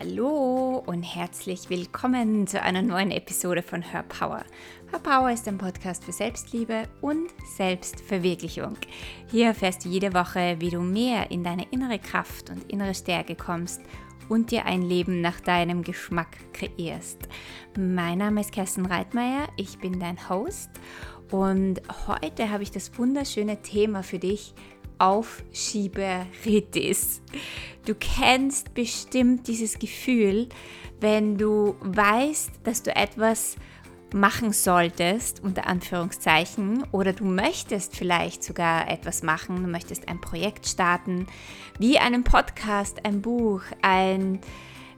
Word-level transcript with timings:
Hallo 0.00 0.80
und 0.86 1.02
herzlich 1.02 1.70
willkommen 1.70 2.46
zu 2.46 2.62
einer 2.62 2.82
neuen 2.82 3.10
Episode 3.10 3.62
von 3.62 3.82
Her 3.82 4.04
Power. 4.04 4.44
Her 4.92 5.00
Power 5.02 5.32
ist 5.32 5.48
ein 5.48 5.58
Podcast 5.58 6.04
für 6.04 6.12
Selbstliebe 6.12 6.84
und 7.00 7.30
Selbstverwirklichung. 7.56 8.76
Hier 9.28 9.46
erfährst 9.46 9.84
du 9.84 9.88
jede 9.88 10.14
Woche, 10.14 10.54
wie 10.60 10.70
du 10.70 10.78
mehr 10.80 11.32
in 11.32 11.42
deine 11.42 11.66
innere 11.72 11.98
Kraft 11.98 12.48
und 12.48 12.70
innere 12.70 12.94
Stärke 12.94 13.34
kommst 13.34 13.80
und 14.28 14.52
dir 14.52 14.66
ein 14.66 14.82
Leben 14.82 15.20
nach 15.20 15.40
deinem 15.40 15.82
Geschmack 15.82 16.36
kreierst. 16.52 17.18
Mein 17.76 18.18
Name 18.18 18.42
ist 18.42 18.52
Kerstin 18.52 18.86
Reitmeier, 18.86 19.48
ich 19.56 19.78
bin 19.78 19.98
dein 19.98 20.28
Host 20.28 20.70
und 21.32 21.82
heute 22.06 22.50
habe 22.50 22.62
ich 22.62 22.70
das 22.70 22.96
wunderschöne 22.96 23.62
Thema 23.62 24.04
für 24.04 24.20
dich, 24.20 24.54
Aufschieberitis. 24.98 27.22
Du 27.84 27.94
kennst 27.94 28.74
bestimmt 28.74 29.46
dieses 29.48 29.78
Gefühl, 29.78 30.48
wenn 31.00 31.38
du 31.38 31.76
weißt, 31.80 32.50
dass 32.64 32.82
du 32.82 32.94
etwas 32.94 33.56
machen 34.12 34.52
solltest, 34.52 35.42
unter 35.42 35.66
Anführungszeichen, 35.66 36.84
oder 36.92 37.12
du 37.12 37.24
möchtest 37.24 37.96
vielleicht 37.96 38.42
sogar 38.42 38.90
etwas 38.90 39.22
machen, 39.22 39.62
du 39.62 39.68
möchtest 39.68 40.08
ein 40.08 40.20
Projekt 40.20 40.66
starten, 40.66 41.26
wie 41.78 41.98
einen 41.98 42.24
Podcast, 42.24 43.04
ein 43.04 43.20
Buch, 43.20 43.62
ein, 43.82 44.40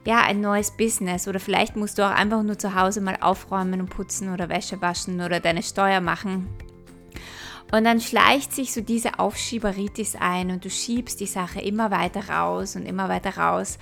ja, 0.05 0.21
ein 0.21 0.41
neues 0.41 0.71
Business 0.71 1.27
oder 1.27 1.39
vielleicht 1.39 1.75
musst 1.75 1.97
du 1.97 2.05
auch 2.05 2.15
einfach 2.15 2.43
nur 2.43 2.57
zu 2.57 2.73
Hause 2.73 3.01
mal 3.01 3.17
aufräumen 3.19 3.81
und 3.81 3.89
putzen 3.89 4.33
oder 4.33 4.49
Wäsche 4.49 4.81
waschen 4.81 5.21
oder 5.21 5.39
deine 5.39 5.61
Steuer 5.61 6.01
machen 6.01 6.47
und 7.71 7.85
dann 7.85 8.01
schleicht 8.01 8.53
sich 8.53 8.73
so 8.73 8.81
diese 8.81 9.19
Aufschieberitis 9.19 10.15
ein 10.19 10.51
und 10.51 10.65
du 10.65 10.69
schiebst 10.69 11.19
die 11.19 11.25
Sache 11.25 11.61
immer 11.61 11.89
weiter 11.89 12.29
raus 12.29 12.75
und 12.75 12.85
immer 12.85 13.07
weiter 13.07 13.37
raus. 13.37 13.77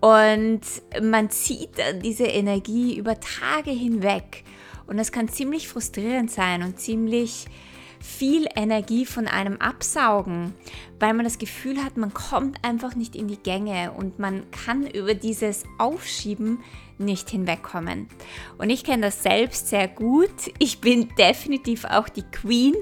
Und 0.00 0.62
man 1.02 1.30
zieht 1.30 1.78
dann 1.78 2.00
diese 2.00 2.24
Energie 2.24 2.96
über 2.96 3.20
Tage 3.20 3.70
hinweg. 3.70 4.44
Und 4.86 4.96
das 4.96 5.12
kann 5.12 5.28
ziemlich 5.28 5.68
frustrierend 5.68 6.30
sein 6.30 6.62
und 6.62 6.80
ziemlich 6.80 7.46
viel 8.00 8.46
Energie 8.56 9.04
von 9.04 9.28
einem 9.28 9.58
absaugen, 9.58 10.54
weil 10.98 11.12
man 11.12 11.24
das 11.24 11.38
Gefühl 11.38 11.84
hat, 11.84 11.98
man 11.98 12.14
kommt 12.14 12.64
einfach 12.64 12.94
nicht 12.94 13.14
in 13.14 13.28
die 13.28 13.36
Gänge 13.36 13.92
und 13.92 14.18
man 14.18 14.50
kann 14.50 14.86
über 14.86 15.14
dieses 15.14 15.64
Aufschieben 15.78 16.60
nicht 16.96 17.30
hinwegkommen. 17.30 18.08
Und 18.58 18.70
ich 18.70 18.84
kenne 18.84 19.06
das 19.06 19.22
selbst 19.22 19.68
sehr 19.68 19.86
gut. 19.86 20.30
Ich 20.58 20.80
bin 20.80 21.08
definitiv 21.18 21.84
auch 21.84 22.08
die 22.08 22.22
Queen 22.22 22.74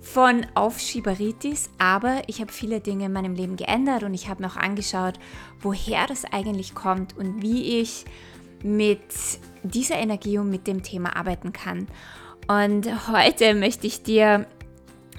von 0.00 0.46
Aufschieberitis, 0.54 1.70
aber 1.78 2.22
ich 2.26 2.40
habe 2.40 2.52
viele 2.52 2.80
Dinge 2.80 3.06
in 3.06 3.12
meinem 3.12 3.34
Leben 3.34 3.56
geändert 3.56 4.02
und 4.02 4.14
ich 4.14 4.28
habe 4.28 4.42
mir 4.42 4.48
auch 4.48 4.56
angeschaut, 4.56 5.14
woher 5.60 6.06
das 6.06 6.24
eigentlich 6.24 6.74
kommt 6.74 7.16
und 7.16 7.42
wie 7.42 7.80
ich 7.80 8.04
mit 8.62 9.00
dieser 9.62 9.96
Energie 9.96 10.38
und 10.38 10.50
mit 10.50 10.66
dem 10.66 10.82
Thema 10.82 11.16
arbeiten 11.16 11.52
kann. 11.52 11.86
Und 12.48 13.08
heute 13.08 13.54
möchte 13.54 13.86
ich 13.86 14.02
dir 14.02 14.46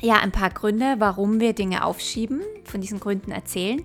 ja 0.02 0.16
ein 0.16 0.32
paar 0.32 0.50
Gründe, 0.50 0.96
warum 0.98 1.40
wir 1.40 1.54
Dinge 1.54 1.86
aufschieben, 1.86 2.42
von 2.66 2.82
diesen 2.82 3.00
Gründen 3.00 3.32
erzählen 3.32 3.84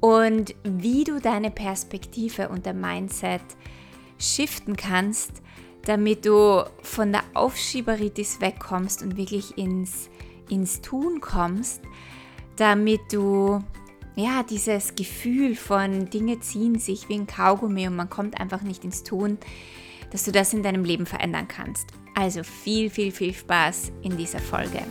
und 0.00 0.54
wie 0.64 1.04
du 1.04 1.20
deine 1.20 1.50
Perspektive 1.50 2.48
und 2.48 2.66
der 2.66 2.74
Mindset 2.74 3.42
shiften 4.18 4.76
kannst, 4.76 5.42
damit 5.84 6.24
du 6.24 6.64
von 6.82 7.12
der 7.12 7.24
Aufschieberitis 7.34 8.40
wegkommst 8.40 9.02
und 9.02 9.16
wirklich 9.16 9.58
ins 9.58 10.08
ins 10.52 10.80
Tun 10.80 11.20
kommst, 11.20 11.80
damit 12.56 13.00
du 13.10 13.64
ja 14.14 14.42
dieses 14.42 14.94
Gefühl 14.94 15.56
von 15.56 16.10
Dinge 16.10 16.40
ziehen 16.40 16.78
sich 16.78 17.08
wie 17.08 17.14
ein 17.14 17.26
Kaugummi 17.26 17.86
und 17.88 17.96
man 17.96 18.10
kommt 18.10 18.38
einfach 18.40 18.62
nicht 18.62 18.84
ins 18.84 19.02
Tun, 19.02 19.38
dass 20.10 20.24
du 20.24 20.32
das 20.32 20.52
in 20.52 20.62
deinem 20.62 20.84
Leben 20.84 21.06
verändern 21.06 21.48
kannst. 21.48 21.86
Also 22.14 22.42
viel, 22.42 22.90
viel, 22.90 23.10
viel 23.10 23.32
Spaß 23.32 23.92
in 24.02 24.16
dieser 24.16 24.38
Folge. 24.38 24.82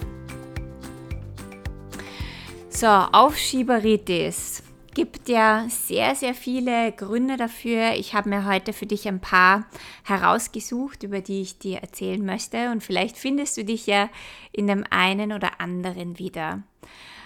So, 2.70 2.88
Aufschieberitis 2.88 4.64
gibt 4.94 5.30
ja 5.30 5.66
sehr, 5.70 6.16
sehr 6.16 6.34
viele 6.34 6.92
Gründe 6.92 7.38
dafür. 7.38 7.94
Ich 7.96 8.14
habe 8.14 8.30
mir 8.30 8.46
heute 8.46 8.74
für 8.74 8.86
dich 8.86 9.08
ein 9.08 9.22
paar 9.22 9.66
herausgesucht, 10.04 11.04
über 11.04 11.22
die 11.22 11.42
ich 11.42 11.60
dir 11.60 11.80
erzählen 11.80 12.24
möchte. 12.24 12.72
Und 12.72 12.84
vielleicht 12.84 13.18
findest 13.18 13.58
du 13.58 13.66
dich 13.66 13.88
ja 13.88 14.10
in 14.52 14.68
dem 14.68 14.84
einen 14.90 15.32
oder 15.32 15.60
anderen 15.62 16.20
wieder. 16.20 16.64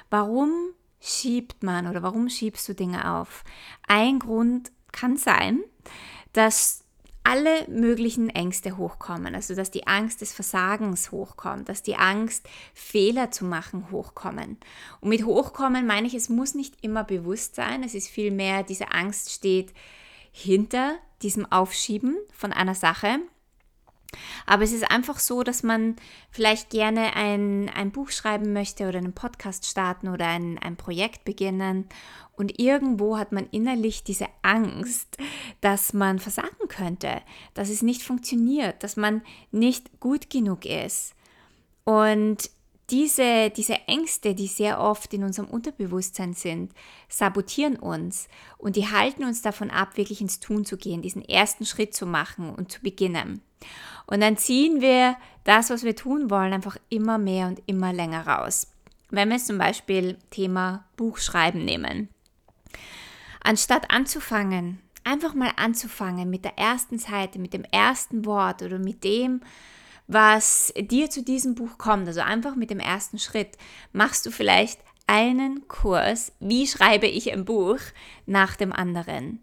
Warum 0.09 0.51
schiebt 1.01 1.63
man 1.63 1.87
oder 1.87 2.03
warum 2.03 2.29
schiebst 2.29 2.67
du 2.69 2.73
Dinge 2.73 3.11
auf? 3.11 3.43
Ein 3.87 4.19
Grund 4.19 4.71
kann 4.91 5.17
sein, 5.17 5.59
dass 6.33 6.84
alle 7.25 7.67
möglichen 7.67 8.29
Ängste 8.29 8.77
hochkommen. 8.77 9.35
Also 9.35 9.55
dass 9.55 9.71
die 9.71 9.87
Angst 9.87 10.21
des 10.21 10.31
Versagens 10.31 11.11
hochkommt, 11.11 11.67
dass 11.67 11.81
die 11.81 11.95
Angst, 11.95 12.47
Fehler 12.73 13.31
zu 13.31 13.45
machen, 13.45 13.89
hochkommen. 13.91 14.57
Und 15.01 15.09
mit 15.09 15.25
hochkommen 15.25 15.87
meine 15.87 16.07
ich, 16.07 16.13
es 16.13 16.29
muss 16.29 16.53
nicht 16.53 16.75
immer 16.81 17.03
bewusst 17.03 17.55
sein. 17.55 17.83
Es 17.83 17.95
ist 17.95 18.07
vielmehr, 18.07 18.63
diese 18.63 18.91
Angst 18.91 19.31
steht 19.31 19.73
hinter 20.31 20.95
diesem 21.23 21.51
Aufschieben 21.51 22.15
von 22.31 22.53
einer 22.53 22.75
Sache. 22.75 23.19
Aber 24.45 24.63
es 24.63 24.71
ist 24.71 24.89
einfach 24.89 25.19
so, 25.19 25.43
dass 25.43 25.63
man 25.63 25.95
vielleicht 26.31 26.69
gerne 26.69 27.15
ein, 27.15 27.69
ein 27.69 27.91
Buch 27.91 28.11
schreiben 28.11 28.53
möchte 28.53 28.87
oder 28.87 28.97
einen 28.99 29.13
Podcast 29.13 29.65
starten 29.65 30.07
oder 30.07 30.27
ein, 30.27 30.57
ein 30.59 30.75
Projekt 30.75 31.25
beginnen. 31.25 31.87
Und 32.37 32.59
irgendwo 32.59 33.17
hat 33.17 33.31
man 33.31 33.47
innerlich 33.51 34.03
diese 34.03 34.27
Angst, 34.41 35.17
dass 35.61 35.93
man 35.93 36.19
versagen 36.19 36.67
könnte, 36.67 37.21
dass 37.53 37.69
es 37.69 37.81
nicht 37.81 38.03
funktioniert, 38.03 38.83
dass 38.83 38.97
man 38.97 39.21
nicht 39.51 39.99
gut 39.99 40.29
genug 40.29 40.65
ist. 40.65 41.15
Und 41.85 42.49
diese, 42.89 43.49
diese 43.49 43.79
Ängste, 43.87 44.35
die 44.35 44.47
sehr 44.47 44.79
oft 44.79 45.13
in 45.13 45.23
unserem 45.23 45.49
Unterbewusstsein 45.49 46.33
sind, 46.33 46.71
sabotieren 47.09 47.77
uns 47.77 48.27
und 48.57 48.75
die 48.75 48.87
halten 48.87 49.23
uns 49.23 49.41
davon 49.41 49.71
ab, 49.71 49.97
wirklich 49.97 50.21
ins 50.21 50.39
Tun 50.39 50.65
zu 50.65 50.77
gehen, 50.77 51.01
diesen 51.01 51.23
ersten 51.23 51.65
Schritt 51.65 51.95
zu 51.95 52.05
machen 52.05 52.49
und 52.49 52.71
zu 52.71 52.81
beginnen. 52.81 53.41
Und 54.05 54.21
dann 54.21 54.37
ziehen 54.37 54.81
wir 54.81 55.17
das, 55.43 55.71
was 55.71 55.83
wir 55.83 55.95
tun 55.95 56.29
wollen, 56.29 56.53
einfach 56.53 56.77
immer 56.89 57.17
mehr 57.17 57.47
und 57.47 57.61
immer 57.65 57.91
länger 57.91 58.27
raus. 58.27 58.67
Wenn 59.09 59.29
wir 59.29 59.37
jetzt 59.37 59.47
zum 59.47 59.57
Beispiel 59.57 60.17
Thema 60.29 60.85
Buchschreiben 60.95 61.65
nehmen. 61.65 62.09
Anstatt 63.43 63.91
anzufangen, 63.91 64.79
einfach 65.03 65.33
mal 65.33 65.51
anzufangen 65.55 66.29
mit 66.29 66.45
der 66.45 66.57
ersten 66.57 66.99
Seite, 66.99 67.39
mit 67.39 67.53
dem 67.53 67.63
ersten 67.63 68.25
Wort 68.25 68.61
oder 68.61 68.77
mit 68.79 69.03
dem, 69.03 69.41
was 70.07 70.73
dir 70.77 71.09
zu 71.09 71.23
diesem 71.23 71.55
Buch 71.55 71.77
kommt, 71.77 72.07
also 72.07 72.21
einfach 72.21 72.55
mit 72.55 72.69
dem 72.69 72.79
ersten 72.79 73.19
Schritt, 73.19 73.57
machst 73.91 74.25
du 74.25 74.31
vielleicht 74.31 74.79
einen 75.07 75.67
Kurs, 75.67 76.31
wie 76.39 76.67
schreibe 76.67 77.07
ich 77.07 77.31
ein 77.31 77.45
Buch, 77.45 77.79
nach 78.25 78.55
dem 78.55 78.73
anderen. 78.73 79.39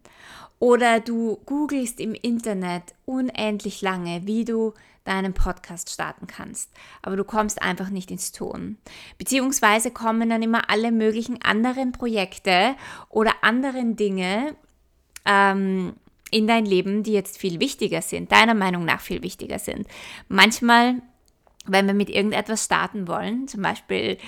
Oder 0.58 1.00
du 1.00 1.38
googelst 1.46 1.98
im 1.98 2.14
Internet 2.14 2.94
unendlich 3.04 3.82
lange, 3.82 4.26
wie 4.26 4.44
du 4.44 4.74
deinen 5.04 5.34
Podcast 5.34 5.90
starten 5.90 6.28
kannst. 6.28 6.70
Aber 7.02 7.16
du 7.16 7.24
kommst 7.24 7.60
einfach 7.60 7.90
nicht 7.90 8.12
ins 8.12 8.30
Tun. 8.30 8.78
Beziehungsweise 9.18 9.90
kommen 9.90 10.30
dann 10.30 10.42
immer 10.42 10.70
alle 10.70 10.92
möglichen 10.92 11.42
anderen 11.42 11.90
Projekte 11.90 12.76
oder 13.08 13.32
anderen 13.42 13.96
Dinge 13.96 14.54
ähm, 15.24 15.94
in 16.32 16.48
dein 16.48 16.66
Leben, 16.66 17.04
die 17.04 17.12
jetzt 17.12 17.38
viel 17.38 17.60
wichtiger 17.60 18.02
sind, 18.02 18.32
deiner 18.32 18.54
Meinung 18.54 18.84
nach 18.84 19.00
viel 19.00 19.22
wichtiger 19.22 19.60
sind. 19.60 19.86
Manchmal 20.28 21.02
wenn 21.66 21.86
wir 21.86 21.94
mit 21.94 22.10
irgendetwas 22.10 22.64
starten 22.64 23.06
wollen, 23.06 23.48
zum 23.48 23.62
Beispiel 23.62 24.18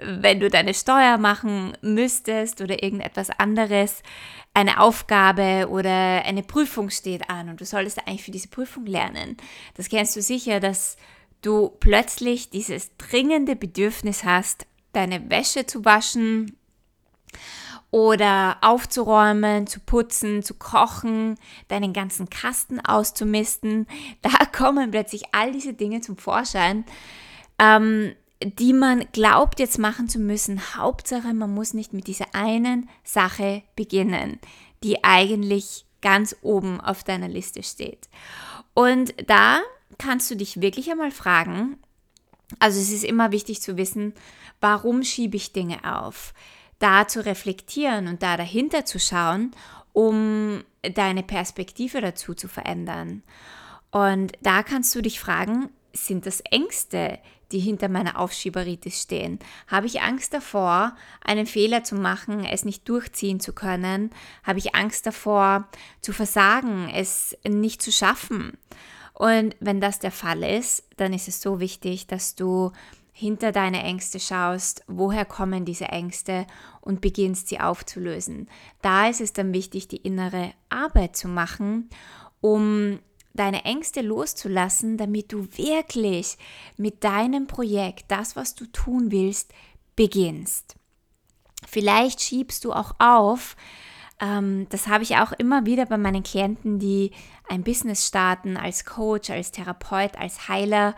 wenn 0.00 0.38
du 0.38 0.48
deine 0.48 0.74
Steuer 0.74 1.18
machen 1.18 1.76
müsstest 1.80 2.60
oder 2.60 2.82
irgendetwas 2.82 3.30
anderes, 3.30 4.02
eine 4.54 4.80
Aufgabe 4.80 5.68
oder 5.70 6.24
eine 6.24 6.42
Prüfung 6.42 6.90
steht 6.90 7.28
an 7.28 7.48
und 7.48 7.60
du 7.60 7.64
solltest 7.64 8.06
eigentlich 8.06 8.24
für 8.24 8.30
diese 8.30 8.48
Prüfung 8.48 8.86
lernen. 8.86 9.36
Das 9.74 9.88
kennst 9.88 10.14
du 10.16 10.22
sicher, 10.22 10.60
dass 10.60 10.96
du 11.42 11.70
plötzlich 11.80 12.50
dieses 12.50 12.96
dringende 12.96 13.56
Bedürfnis 13.56 14.24
hast, 14.24 14.66
deine 14.92 15.30
Wäsche 15.30 15.66
zu 15.66 15.84
waschen 15.84 16.56
oder 17.90 18.58
aufzuräumen, 18.60 19.66
zu 19.66 19.80
putzen, 19.80 20.42
zu 20.42 20.54
kochen, 20.54 21.36
deinen 21.68 21.92
ganzen 21.92 22.28
Kasten 22.28 22.80
auszumisten. 22.80 23.86
Da 24.22 24.44
kommen 24.44 24.90
plötzlich 24.90 25.24
all 25.32 25.52
diese 25.52 25.72
Dinge 25.72 26.00
zum 26.00 26.16
Vorschein, 26.16 26.84
ähm, 27.58 28.14
die 28.42 28.72
man 28.72 29.04
glaubt 29.12 29.58
jetzt 29.58 29.78
machen 29.78 30.08
zu 30.08 30.18
müssen. 30.18 30.76
Hauptsache, 30.76 31.32
man 31.34 31.52
muss 31.52 31.74
nicht 31.74 31.92
mit 31.92 32.06
dieser 32.06 32.34
einen 32.34 32.88
Sache 33.04 33.62
beginnen, 33.74 34.38
die 34.84 35.02
eigentlich 35.02 35.86
ganz 36.00 36.36
oben 36.42 36.80
auf 36.80 37.04
deiner 37.04 37.28
Liste 37.28 37.62
steht. 37.62 38.08
Und 38.74 39.14
da 39.28 39.60
kannst 39.98 40.30
du 40.30 40.36
dich 40.36 40.60
wirklich 40.60 40.90
einmal 40.90 41.10
fragen, 41.10 41.78
also 42.60 42.80
es 42.80 42.90
ist 42.90 43.04
immer 43.04 43.32
wichtig 43.32 43.60
zu 43.60 43.76
wissen, 43.76 44.14
warum 44.60 45.02
schiebe 45.02 45.36
ich 45.36 45.52
Dinge 45.52 45.78
auf? 45.84 46.32
Da 46.78 47.08
zu 47.08 47.24
reflektieren 47.24 48.06
und 48.06 48.22
da 48.22 48.36
dahinter 48.36 48.84
zu 48.84 48.98
schauen, 48.98 49.52
um 49.92 50.62
deine 50.82 51.22
Perspektive 51.22 52.00
dazu 52.00 52.34
zu 52.34 52.48
verändern. 52.48 53.22
Und 53.90 54.32
da 54.42 54.62
kannst 54.62 54.94
du 54.94 55.00
dich 55.00 55.18
fragen, 55.18 55.70
sind 55.92 56.26
das 56.26 56.40
Ängste, 56.40 57.18
die 57.52 57.58
hinter 57.58 57.88
meiner 57.88 58.18
Aufschieberitis 58.18 59.02
stehen? 59.02 59.38
Habe 59.66 59.86
ich 59.86 60.02
Angst 60.02 60.34
davor, 60.34 60.94
einen 61.24 61.46
Fehler 61.46 61.82
zu 61.82 61.94
machen, 61.94 62.44
es 62.44 62.64
nicht 62.64 62.88
durchziehen 62.88 63.40
zu 63.40 63.52
können? 63.52 64.10
Habe 64.44 64.58
ich 64.58 64.74
Angst 64.74 65.06
davor, 65.06 65.68
zu 66.00 66.12
versagen, 66.12 66.90
es 66.94 67.36
nicht 67.46 67.80
zu 67.82 67.90
schaffen? 67.90 68.58
Und 69.14 69.56
wenn 69.58 69.80
das 69.80 69.98
der 69.98 70.12
Fall 70.12 70.44
ist, 70.44 70.84
dann 70.96 71.12
ist 71.12 71.26
es 71.26 71.40
so 71.40 71.58
wichtig, 71.58 72.06
dass 72.06 72.36
du 72.36 72.72
hinter 73.18 73.50
deine 73.50 73.82
Ängste 73.82 74.20
schaust, 74.20 74.84
woher 74.86 75.24
kommen 75.24 75.64
diese 75.64 75.86
Ängste 75.86 76.46
und 76.80 77.00
beginnst 77.00 77.48
sie 77.48 77.58
aufzulösen. 77.58 78.48
Da 78.80 79.08
ist 79.08 79.20
es 79.20 79.32
dann 79.32 79.52
wichtig, 79.52 79.88
die 79.88 79.96
innere 79.96 80.52
Arbeit 80.68 81.16
zu 81.16 81.26
machen, 81.26 81.90
um 82.40 83.00
deine 83.34 83.64
Ängste 83.64 84.02
loszulassen, 84.02 84.98
damit 84.98 85.32
du 85.32 85.48
wirklich 85.56 86.38
mit 86.76 87.02
deinem 87.02 87.48
Projekt, 87.48 88.04
das, 88.06 88.36
was 88.36 88.54
du 88.54 88.66
tun 88.66 89.10
willst, 89.10 89.52
beginnst. 89.96 90.76
Vielleicht 91.66 92.20
schiebst 92.20 92.64
du 92.64 92.72
auch 92.72 92.92
auf, 93.00 93.56
ähm, 94.20 94.68
das 94.68 94.86
habe 94.86 95.02
ich 95.02 95.16
auch 95.16 95.32
immer 95.32 95.66
wieder 95.66 95.86
bei 95.86 95.98
meinen 95.98 96.22
Klienten, 96.22 96.78
die 96.78 97.10
ein 97.48 97.64
Business 97.64 98.06
starten 98.06 98.56
als 98.56 98.84
Coach, 98.84 99.28
als 99.30 99.50
Therapeut, 99.50 100.16
als 100.16 100.48
Heiler 100.48 100.94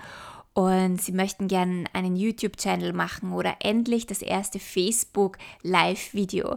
und 0.55 1.01
sie 1.01 1.13
möchten 1.13 1.49
gerne 1.49 1.85
einen 1.93 2.17
YouTube-Channel 2.17 2.93
machen 2.93 3.33
oder 3.33 3.57
endlich 3.61 4.07
das 4.07 4.23
erste 4.23 4.59
Facebook-Live-Video. 4.59 6.57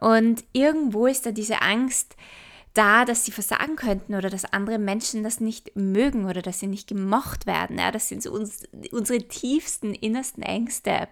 Und 0.00 0.44
irgendwo 0.52 1.06
ist 1.06 1.26
da 1.26 1.32
diese 1.32 1.60
Angst, 1.62 2.16
da, 2.74 3.04
dass 3.04 3.24
sie 3.24 3.32
versagen 3.32 3.74
könnten 3.76 4.14
oder 4.14 4.30
dass 4.30 4.52
andere 4.52 4.78
Menschen 4.78 5.24
das 5.24 5.40
nicht 5.40 5.74
mögen 5.74 6.26
oder 6.26 6.40
dass 6.40 6.60
sie 6.60 6.68
nicht 6.68 6.88
gemocht 6.88 7.46
werden. 7.46 7.78
Ja, 7.78 7.90
das 7.90 8.08
sind 8.08 8.22
so 8.22 8.32
uns, 8.32 8.62
unsere 8.92 9.18
tiefsten, 9.26 9.92
innersten 9.92 10.42
Ängste. 10.42 11.08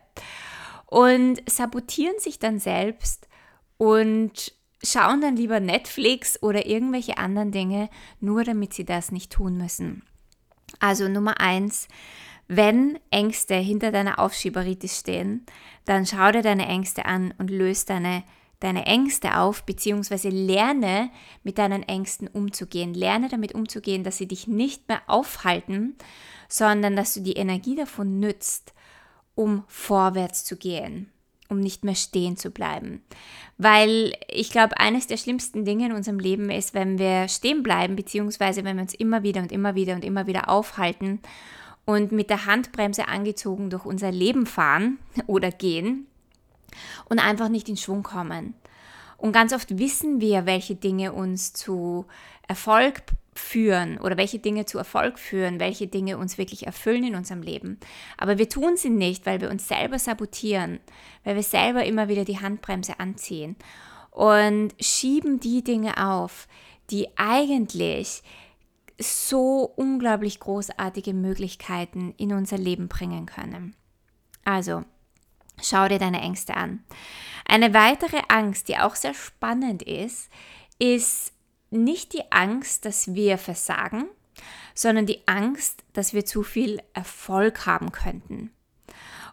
Und 0.87 1.43
sabotieren 1.51 2.19
sich 2.19 2.39
dann 2.39 2.61
selbst 2.61 3.29
und 3.77 4.53
schauen 4.83 5.21
dann 5.21 5.37
lieber 5.37 5.61
Netflix 5.61 6.41
oder 6.43 6.67
irgendwelche 6.67 7.19
anderen 7.19 7.51
Dinge, 7.51 7.91
nur 8.21 8.45
damit 8.45 8.73
sie 8.73 8.85
das 8.85 9.11
nicht 9.11 9.33
tun 9.33 9.59
müssen. 9.59 10.03
Also 10.81 11.09
Nummer 11.09 11.41
eins, 11.41 11.89
wenn 12.47 12.99
Ängste 13.11 13.55
hinter 13.55 13.93
deiner 13.93 14.19
Aufschieberitis 14.19 14.99
stehen, 14.99 15.45
dann 15.85 16.07
schau 16.07 16.33
dir 16.33 16.43
deine 16.43 16.67
Ängste 16.67 17.05
an 17.05 17.35
und 17.39 17.51
löst 17.51 17.91
deine 17.91 18.25
deine 18.61 18.87
Ängste 18.87 19.39
auf, 19.39 19.65
beziehungsweise 19.65 20.31
lerne 20.31 21.11
mit 21.43 21.59
deinen 21.59 21.83
Ängsten 21.83 22.29
umzugehen. 22.29 22.95
Lerne 22.95 23.29
damit 23.29 23.55
umzugehen, 23.55 24.03
dass 24.05 24.19
sie 24.19 24.27
dich 24.27 24.49
nicht 24.49 24.89
mehr 24.89 25.03
aufhalten, 25.07 25.97
sondern 26.49 26.97
dass 26.97 27.15
du 27.15 27.21
die 27.21 27.35
Energie 27.35 27.77
davon 27.77 28.19
nützt, 28.19 28.75
um 29.35 29.63
vorwärts 29.69 30.45
zu 30.45 30.57
gehen, 30.57 31.13
um 31.49 31.61
nicht 31.61 31.85
mehr 31.85 31.95
stehen 31.95 32.37
zu 32.37 32.51
bleiben. 32.51 33.03
Weil 33.57 34.13
ich 34.29 34.51
glaube, 34.51 34.79
eines 34.79 35.07
der 35.07 35.17
schlimmsten 35.17 35.65
Dinge 35.65 35.87
in 35.87 35.93
unserem 35.93 36.19
Leben 36.19 36.51
ist, 36.51 36.75
wenn 36.75 36.99
wir 36.99 37.29
stehen 37.29 37.63
bleiben, 37.63 37.97
beziehungsweise 37.97 38.65
wenn 38.65 38.77
wir 38.77 38.83
uns 38.83 38.95
immer 38.95 39.23
wieder 39.23 39.41
und 39.41 39.53
immer 39.53 39.75
wieder 39.75 39.95
und 39.95 40.05
immer 40.05 40.27
wieder 40.27 40.49
aufhalten 40.49 41.21
und 41.85 42.13
mit 42.13 42.31
der 42.31 42.47
Handbremse 42.47 43.09
angezogen 43.09 43.71
durch 43.71 43.85
unser 43.85 44.13
Leben 44.13 44.47
fahren 44.47 44.99
oder 45.27 45.51
gehen 45.51 46.07
und 47.09 47.19
einfach 47.19 47.49
nicht 47.49 47.69
in 47.69 47.77
Schwung 47.77 48.03
kommen. 48.03 48.55
Und 49.17 49.33
ganz 49.33 49.53
oft 49.53 49.79
wissen 49.79 50.21
wir, 50.21 50.47
welche 50.47 50.77
Dinge 50.77 51.13
uns 51.13 51.53
zu 51.53 52.07
Erfolg 52.47 53.03
führen 53.39 53.99
oder 53.99 54.17
welche 54.17 54.39
Dinge 54.39 54.65
zu 54.67 54.79
Erfolg 54.79 55.19
führen, 55.19 55.61
welche 55.61 55.87
Dinge 55.87 56.19
uns 56.19 56.39
wirklich 56.39 56.67
erfüllen 56.67 57.05
in 57.05 57.15
unserem 57.15 57.43
Leben. 57.43 57.79
Aber 58.17 58.39
wir 58.39 58.49
tun 58.49 58.77
sie 58.77 58.91
nicht, 58.91 59.27
weil 59.27 59.41
wir 59.41 59.51
uns 59.51 59.69
selber 59.69 59.99
sabotieren, 59.99 60.81
weil 61.25 61.37
wir 61.37 61.43
selber 61.43 61.85
immer 61.85 62.09
wieder 62.09 62.25
die 62.25 62.41
Handbremse 62.41 63.01
anziehen 63.01 63.57
und 64.11 64.75
schieben 64.81 65.41
die 65.41 65.63
Dinge 65.63 66.07
auf, 66.07 66.49
die 66.91 67.09
eigentlich 67.17 68.23
so 69.01 69.73
unglaublich 69.77 70.41
großartige 70.41 71.15
Möglichkeiten 71.15 72.15
in 72.17 72.33
unser 72.33 72.59
Leben 72.59 72.89
bringen 72.89 73.27
können. 73.27 73.77
Also, 74.45 74.85
Schau 75.63 75.89
dir 75.89 75.99
deine 75.99 76.21
Ängste 76.21 76.57
an. 76.57 76.85
Eine 77.47 77.75
weitere 77.75 78.23
Angst, 78.29 78.69
die 78.69 78.79
auch 78.79 78.95
sehr 78.95 79.15
spannend 79.15 79.83
ist, 79.83 80.31
ist 80.79 81.33
nicht 81.71 82.13
die 82.13 82.31
Angst, 82.31 82.85
dass 82.85 83.15
wir 83.15 83.39
versagen, 83.39 84.07
sondern 84.75 85.07
die 85.07 85.27
Angst, 85.27 85.83
dass 85.93 86.15
wir 86.15 86.25
zu 86.25 86.43
viel 86.43 86.81
Erfolg 86.95 87.67
haben 87.67 87.93
könnten. 87.93 88.53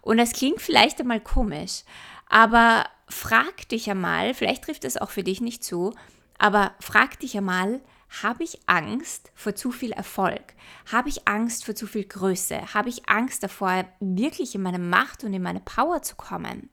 Und 0.02 0.18
das 0.18 0.34
klingt 0.34 0.62
vielleicht 0.62 1.00
einmal 1.00 1.20
komisch, 1.20 1.84
aber 2.28 2.86
frag 3.08 3.68
dich 3.70 3.90
einmal, 3.90 4.34
vielleicht 4.34 4.64
trifft 4.64 4.86
es 4.86 4.98
auch 4.98 5.10
für 5.10 5.24
dich 5.24 5.42
nicht 5.42 5.64
zu, 5.64 5.94
aber 6.38 6.74
frag 6.80 7.20
dich 7.20 7.38
einmal, 7.38 7.82
habe 8.24 8.44
ich 8.44 8.60
Angst 8.68 9.32
vor 9.36 9.56
zu 9.56 9.72
viel 9.72 9.92
Erfolg? 9.92 10.54
Habe 10.92 11.10
ich 11.10 11.28
Angst 11.28 11.66
vor 11.66 11.76
zu 11.76 11.88
viel 11.88 12.06
Größe? 12.06 12.74
Habe 12.74 12.90
ich 12.90 13.10
Angst 13.10 13.44
davor, 13.44 13.86
wirklich 14.00 14.56
in 14.56 14.62
meine 14.62 14.80
Macht 14.80 15.24
und 15.24 15.34
in 15.34 15.42
meine 15.42 15.60
Power 15.60 16.02
zu 16.02 16.16
kommen? 16.16 16.70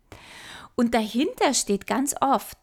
Und 0.76 0.94
dahinter 0.94 1.54
steht 1.54 1.86
ganz 1.86 2.14
oft 2.20 2.58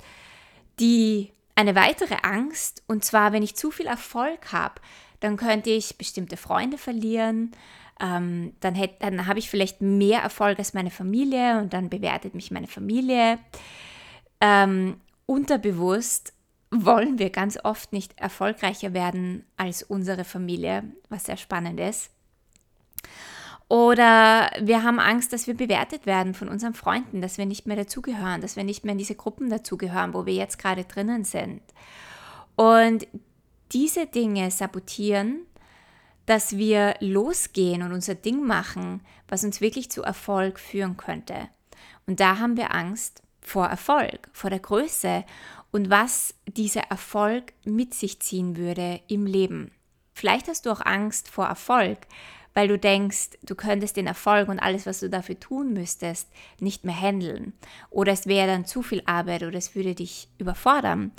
die 0.80 1.34
eine 1.60 1.76
weitere 1.76 2.16
Angst, 2.22 2.84
und 2.88 3.04
zwar, 3.04 3.34
wenn 3.34 3.44
ich 3.44 3.56
zu 3.56 3.70
viel 3.70 3.88
Erfolg 3.88 4.54
habe, 4.54 4.76
dann 5.20 5.36
könnte 5.36 5.70
ich 5.70 5.98
bestimmte 5.98 6.38
Freunde 6.38 6.78
verlieren, 6.78 7.52
ähm, 8.00 8.54
dann, 8.62 8.76
dann 9.00 9.28
habe 9.28 9.40
ich 9.40 9.50
vielleicht 9.50 9.82
mehr 9.82 10.22
Erfolg 10.22 10.58
als 10.58 10.74
meine 10.74 10.90
Familie 10.90 11.60
und 11.60 11.74
dann 11.74 11.90
bewertet 11.90 12.34
mich 12.34 12.50
meine 12.50 12.68
Familie. 12.68 13.40
Ähm, 14.40 15.02
unterbewusst 15.26 16.32
wollen 16.72 17.20
wir 17.20 17.30
ganz 17.30 17.58
oft 17.62 17.92
nicht 17.92 18.18
erfolgreicher 18.18 18.94
werden 18.94 19.46
als 19.58 19.84
unsere 19.84 20.24
Familie, 20.24 20.84
was 21.10 21.26
sehr 21.26 21.38
spannend 21.38 21.80
ist. 21.80 22.10
Oder 23.70 24.50
wir 24.60 24.84
haben 24.84 25.00
Angst, 25.00 25.32
dass 25.32 25.46
wir 25.46 25.54
bewertet 25.54 26.08
werden 26.08 26.34
von 26.34 26.50
unseren 26.50 26.74
Freunden, 26.74 27.22
dass 27.22 27.38
wir 27.38 27.46
nicht 27.46 27.68
mehr 27.68 27.78
dazugehören, 27.78 28.42
dass 28.42 28.56
wir 28.56 28.64
nicht 28.64 28.84
mehr 28.84 28.94
in 28.94 28.98
diese 28.98 29.14
Gruppen 29.14 29.50
dazugehören, 29.50 30.16
wo 30.16 30.26
wir 30.26 30.34
jetzt 30.34 30.58
gerade 30.58 30.86
drinnen 30.86 31.24
sind. 31.24 31.62
Und 32.56 33.08
diese 33.72 34.08
Dinge 34.08 34.50
sabotieren, 34.50 35.46
dass 36.26 36.58
wir 36.58 36.96
losgehen 37.00 37.84
und 37.84 37.94
unser 37.94 38.16
Ding 38.16 38.44
machen, 38.46 39.02
was 39.28 39.44
uns 39.44 39.62
wirklich 39.62 39.92
zu 39.92 40.02
Erfolg 40.02 40.60
führen 40.60 40.98
könnte. 40.98 41.50
Und 42.08 42.20
da 42.20 42.40
haben 42.40 42.58
wir 42.58 42.74
Angst 42.74 43.22
vor 43.40 43.68
Erfolg, 43.68 44.30
vor 44.34 44.50
der 44.50 44.60
Größe 44.60 45.24
und 45.72 45.92
was 45.92 46.34
dieser 46.48 46.82
Erfolg 46.90 47.54
mit 47.66 47.94
sich 47.94 48.20
ziehen 48.20 48.58
würde 48.58 49.00
im 49.08 49.28
Leben. 49.28 49.72
Vielleicht 50.14 50.48
hast 50.48 50.66
du 50.66 50.72
auch 50.72 50.82
Angst 50.82 51.30
vor 51.30 51.46
Erfolg, 51.46 52.00
weil 52.54 52.68
du 52.68 52.78
denkst, 52.78 53.32
du 53.44 53.56
könntest 53.56 53.98
den 53.98 54.08
Erfolg 54.08 54.50
und 54.50 54.60
alles, 54.60 54.86
was 54.86 55.00
du 55.00 55.10
dafür 55.10 55.40
tun 55.40 55.74
müsstest, 55.74 56.30
nicht 56.60 56.84
mehr 56.86 57.00
handeln. 57.00 57.54
Oder 57.90 58.12
es 58.12 58.28
wäre 58.28 58.48
dann 58.48 58.66
zu 58.66 58.82
viel 58.82 59.04
Arbeit 59.06 59.44
oder 59.44 59.58
es 59.58 59.76
würde 59.76 59.96
dich 59.96 60.28
überfordern. 60.38 61.12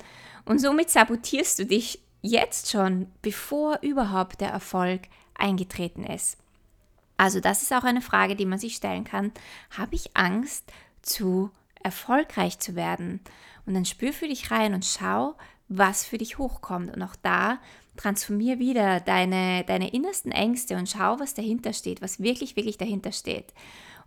Und 0.45 0.59
somit 0.59 0.89
sabotierst 0.89 1.59
du 1.59 1.65
dich 1.65 1.99
jetzt 2.21 2.69
schon, 2.69 3.07
bevor 3.21 3.79
überhaupt 3.81 4.41
der 4.41 4.49
Erfolg 4.49 5.01
eingetreten 5.33 6.03
ist. 6.03 6.37
Also 7.17 7.39
das 7.39 7.61
ist 7.61 7.73
auch 7.73 7.83
eine 7.83 8.01
Frage, 8.01 8.35
die 8.35 8.45
man 8.45 8.59
sich 8.59 8.75
stellen 8.75 9.03
kann. 9.03 9.31
Habe 9.77 9.95
ich 9.95 10.15
Angst 10.15 10.71
zu 11.01 11.51
erfolgreich 11.83 12.59
zu 12.59 12.75
werden? 12.75 13.19
Und 13.65 13.75
dann 13.75 13.85
spür 13.85 14.11
für 14.11 14.27
dich 14.27 14.49
rein 14.49 14.73
und 14.73 14.85
schau, 14.85 15.35
was 15.67 16.03
für 16.03 16.17
dich 16.17 16.37
hochkommt. 16.37 16.93
Und 16.93 17.01
auch 17.03 17.15
da 17.21 17.59
transformier 17.97 18.59
wieder 18.59 18.99
deine, 18.99 19.63
deine 19.65 19.93
innersten 19.93 20.31
Ängste 20.31 20.75
und 20.75 20.89
schau, 20.89 21.19
was 21.19 21.33
dahinter 21.33 21.73
steht, 21.73 22.01
was 22.01 22.21
wirklich, 22.21 22.55
wirklich 22.55 22.77
dahinter 22.77 23.11
steht. 23.11 23.53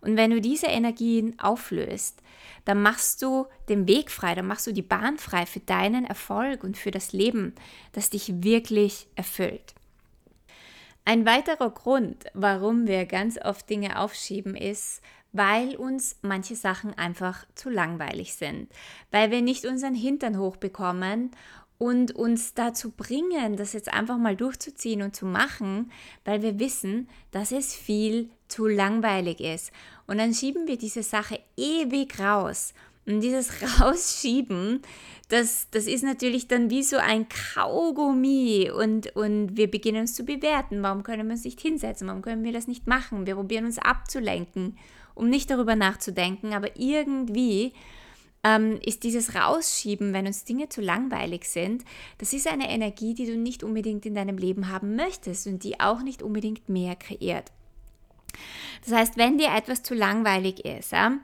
Und 0.01 0.17
wenn 0.17 0.31
du 0.31 0.41
diese 0.41 0.67
Energien 0.67 1.37
auflöst, 1.39 2.21
dann 2.65 2.81
machst 2.81 3.21
du 3.21 3.47
den 3.69 3.87
Weg 3.87 4.11
frei, 4.11 4.35
dann 4.35 4.47
machst 4.47 4.67
du 4.67 4.71
die 4.71 4.81
Bahn 4.81 5.17
frei 5.17 5.45
für 5.45 5.59
deinen 5.59 6.05
Erfolg 6.05 6.63
und 6.63 6.77
für 6.77 6.91
das 6.91 7.13
Leben, 7.13 7.53
das 7.93 8.09
dich 8.09 8.43
wirklich 8.43 9.07
erfüllt. 9.15 9.73
Ein 11.05 11.25
weiterer 11.25 11.69
Grund, 11.69 12.25
warum 12.33 12.87
wir 12.87 13.05
ganz 13.05 13.39
oft 13.39 13.69
Dinge 13.69 13.99
aufschieben, 13.99 14.55
ist, 14.55 15.01
weil 15.31 15.75
uns 15.75 16.15
manche 16.21 16.55
Sachen 16.55 16.97
einfach 16.97 17.45
zu 17.55 17.69
langweilig 17.69 18.35
sind, 18.35 18.71
weil 19.11 19.31
wir 19.31 19.41
nicht 19.41 19.65
unseren 19.65 19.93
Hintern 19.93 20.39
hochbekommen 20.39 21.31
und 21.77 22.15
uns 22.15 22.53
dazu 22.53 22.91
bringen, 22.91 23.57
das 23.57 23.73
jetzt 23.73 23.93
einfach 23.93 24.17
mal 24.17 24.35
durchzuziehen 24.35 25.01
und 25.01 25.15
zu 25.15 25.25
machen, 25.25 25.91
weil 26.23 26.41
wir 26.41 26.59
wissen, 26.59 27.09
dass 27.31 27.51
es 27.51 27.75
viel 27.75 28.29
zu 28.47 28.67
langweilig 28.67 29.39
ist. 29.39 29.71
Und 30.07 30.19
dann 30.19 30.33
schieben 30.33 30.67
wir 30.67 30.77
diese 30.77 31.03
Sache 31.03 31.39
ewig 31.57 32.19
raus 32.19 32.73
Und 33.07 33.21
dieses 33.21 33.51
Rausschieben, 33.81 34.81
das, 35.29 35.67
das 35.71 35.85
ist 35.87 36.03
natürlich 36.03 36.47
dann 36.47 36.69
wie 36.69 36.83
so 36.83 36.97
ein 36.97 37.27
Kaugummi 37.27 38.71
und, 38.71 39.15
und 39.15 39.57
wir 39.57 39.69
beginnen 39.69 40.01
uns 40.01 40.15
zu 40.15 40.23
bewerten. 40.23 40.81
Warum 40.81 41.03
können 41.03 41.27
wir 41.27 41.33
uns 41.33 41.43
nicht 41.43 41.59
hinsetzen? 41.59 42.07
Warum 42.07 42.21
können 42.21 42.43
wir 42.43 42.53
das 42.53 42.67
nicht 42.67 42.87
machen? 42.87 43.25
Wir 43.25 43.35
probieren 43.35 43.65
uns 43.65 43.79
abzulenken, 43.79 44.77
um 45.13 45.29
nicht 45.29 45.49
darüber 45.49 45.75
nachzudenken, 45.75 46.53
aber 46.53 46.79
irgendwie 46.79 47.73
ähm, 48.45 48.79
ist 48.85 49.03
dieses 49.03 49.33
Rausschieben, 49.33 50.13
wenn 50.13 50.27
uns 50.27 50.43
Dinge 50.43 50.69
zu 50.69 50.79
langweilig 50.79 51.45
sind, 51.45 51.83
das 52.19 52.31
ist 52.31 52.47
eine 52.47 52.69
Energie, 52.69 53.15
die 53.15 53.25
du 53.25 53.35
nicht 53.35 53.63
unbedingt 53.63 54.05
in 54.05 54.13
deinem 54.13 54.37
Leben 54.37 54.69
haben 54.69 54.95
möchtest 54.95 55.47
und 55.47 55.63
die 55.63 55.79
auch 55.79 56.03
nicht 56.03 56.21
unbedingt 56.21 56.69
mehr 56.69 56.95
kreiert. 56.95 57.51
Das 58.83 58.93
heißt, 58.93 59.17
wenn 59.17 59.39
dir 59.39 59.49
etwas 59.55 59.81
zu 59.81 59.95
langweilig 59.95 60.63
ist, 60.63 60.91
ja, 60.91 61.17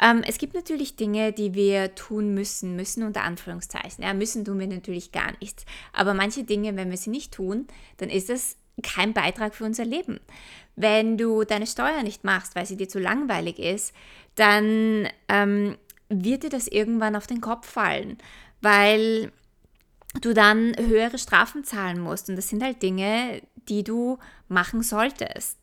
ähm, 0.00 0.22
es 0.26 0.38
gibt 0.38 0.54
natürlich 0.54 0.96
Dinge, 0.96 1.32
die 1.32 1.54
wir 1.54 1.94
tun 1.94 2.32
müssen, 2.32 2.74
müssen 2.76 3.02
unter 3.02 3.22
Anführungszeichen. 3.22 4.02
Ja, 4.02 4.14
müssen 4.14 4.44
tun 4.44 4.58
wir 4.58 4.66
natürlich 4.66 5.12
gar 5.12 5.32
nichts. 5.40 5.66
Aber 5.92 6.14
manche 6.14 6.44
Dinge, 6.44 6.74
wenn 6.76 6.90
wir 6.90 6.96
sie 6.96 7.10
nicht 7.10 7.34
tun, 7.34 7.66
dann 7.98 8.08
ist 8.08 8.30
es 8.30 8.56
kein 8.82 9.12
Beitrag 9.12 9.54
für 9.54 9.64
unser 9.64 9.84
Leben. 9.84 10.18
Wenn 10.76 11.18
du 11.18 11.44
deine 11.44 11.66
Steuer 11.66 12.02
nicht 12.02 12.24
machst, 12.24 12.56
weil 12.56 12.64
sie 12.64 12.76
dir 12.76 12.88
zu 12.88 12.98
langweilig 12.98 13.58
ist, 13.58 13.92
dann 14.34 15.08
ähm, 15.28 15.76
wird 16.12 16.42
dir 16.42 16.50
das 16.50 16.68
irgendwann 16.68 17.16
auf 17.16 17.26
den 17.26 17.40
Kopf 17.40 17.66
fallen, 17.66 18.18
weil 18.60 19.32
du 20.20 20.34
dann 20.34 20.74
höhere 20.78 21.18
Strafen 21.18 21.64
zahlen 21.64 22.00
musst. 22.00 22.28
Und 22.28 22.36
das 22.36 22.48
sind 22.48 22.62
halt 22.62 22.82
Dinge, 22.82 23.42
die 23.68 23.84
du 23.84 24.18
machen 24.48 24.82
solltest. 24.82 25.58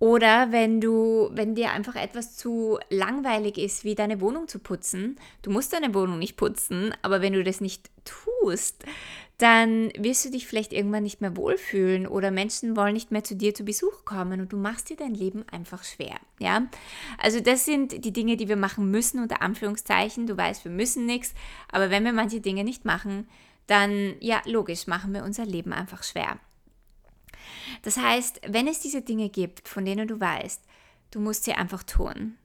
Oder 0.00 0.52
wenn 0.52 0.80
du, 0.80 1.28
wenn 1.32 1.56
dir 1.56 1.72
einfach 1.72 1.96
etwas 1.96 2.36
zu 2.36 2.78
langweilig 2.88 3.58
ist, 3.58 3.82
wie 3.82 3.96
deine 3.96 4.20
Wohnung 4.20 4.46
zu 4.46 4.60
putzen, 4.60 5.18
du 5.42 5.50
musst 5.50 5.72
deine 5.72 5.92
Wohnung 5.92 6.20
nicht 6.20 6.36
putzen, 6.36 6.94
aber 7.02 7.20
wenn 7.20 7.32
du 7.32 7.42
das 7.42 7.60
nicht 7.60 7.90
tust, 8.04 8.84
dann 9.38 9.92
wirst 9.96 10.24
du 10.24 10.30
dich 10.30 10.48
vielleicht 10.48 10.72
irgendwann 10.72 11.04
nicht 11.04 11.20
mehr 11.20 11.36
wohlfühlen 11.36 12.08
oder 12.08 12.32
Menschen 12.32 12.76
wollen 12.76 12.92
nicht 12.92 13.12
mehr 13.12 13.22
zu 13.22 13.36
dir 13.36 13.54
zu 13.54 13.64
Besuch 13.64 14.04
kommen 14.04 14.40
und 14.40 14.52
du 14.52 14.56
machst 14.56 14.90
dir 14.90 14.96
dein 14.96 15.14
Leben 15.14 15.44
einfach 15.48 15.84
schwer. 15.84 16.16
Ja, 16.40 16.66
also 17.18 17.38
das 17.38 17.64
sind 17.64 18.04
die 18.04 18.12
Dinge, 18.12 18.36
die 18.36 18.48
wir 18.48 18.56
machen 18.56 18.90
müssen 18.90 19.22
unter 19.22 19.40
Anführungszeichen. 19.40 20.26
Du 20.26 20.36
weißt, 20.36 20.64
wir 20.64 20.72
müssen 20.72 21.06
nichts, 21.06 21.34
aber 21.70 21.88
wenn 21.88 22.04
wir 22.04 22.12
manche 22.12 22.40
Dinge 22.40 22.64
nicht 22.64 22.84
machen, 22.84 23.28
dann 23.68 24.16
ja 24.18 24.42
logisch 24.44 24.88
machen 24.88 25.14
wir 25.14 25.22
unser 25.22 25.46
Leben 25.46 25.72
einfach 25.72 26.02
schwer. 26.02 26.40
Das 27.82 27.96
heißt, 27.96 28.40
wenn 28.48 28.66
es 28.66 28.80
diese 28.80 29.02
Dinge 29.02 29.28
gibt, 29.28 29.68
von 29.68 29.84
denen 29.84 30.08
du 30.08 30.18
weißt, 30.18 30.64
du 31.12 31.20
musst 31.20 31.44
sie 31.44 31.52
einfach 31.52 31.84
tun 31.84 32.36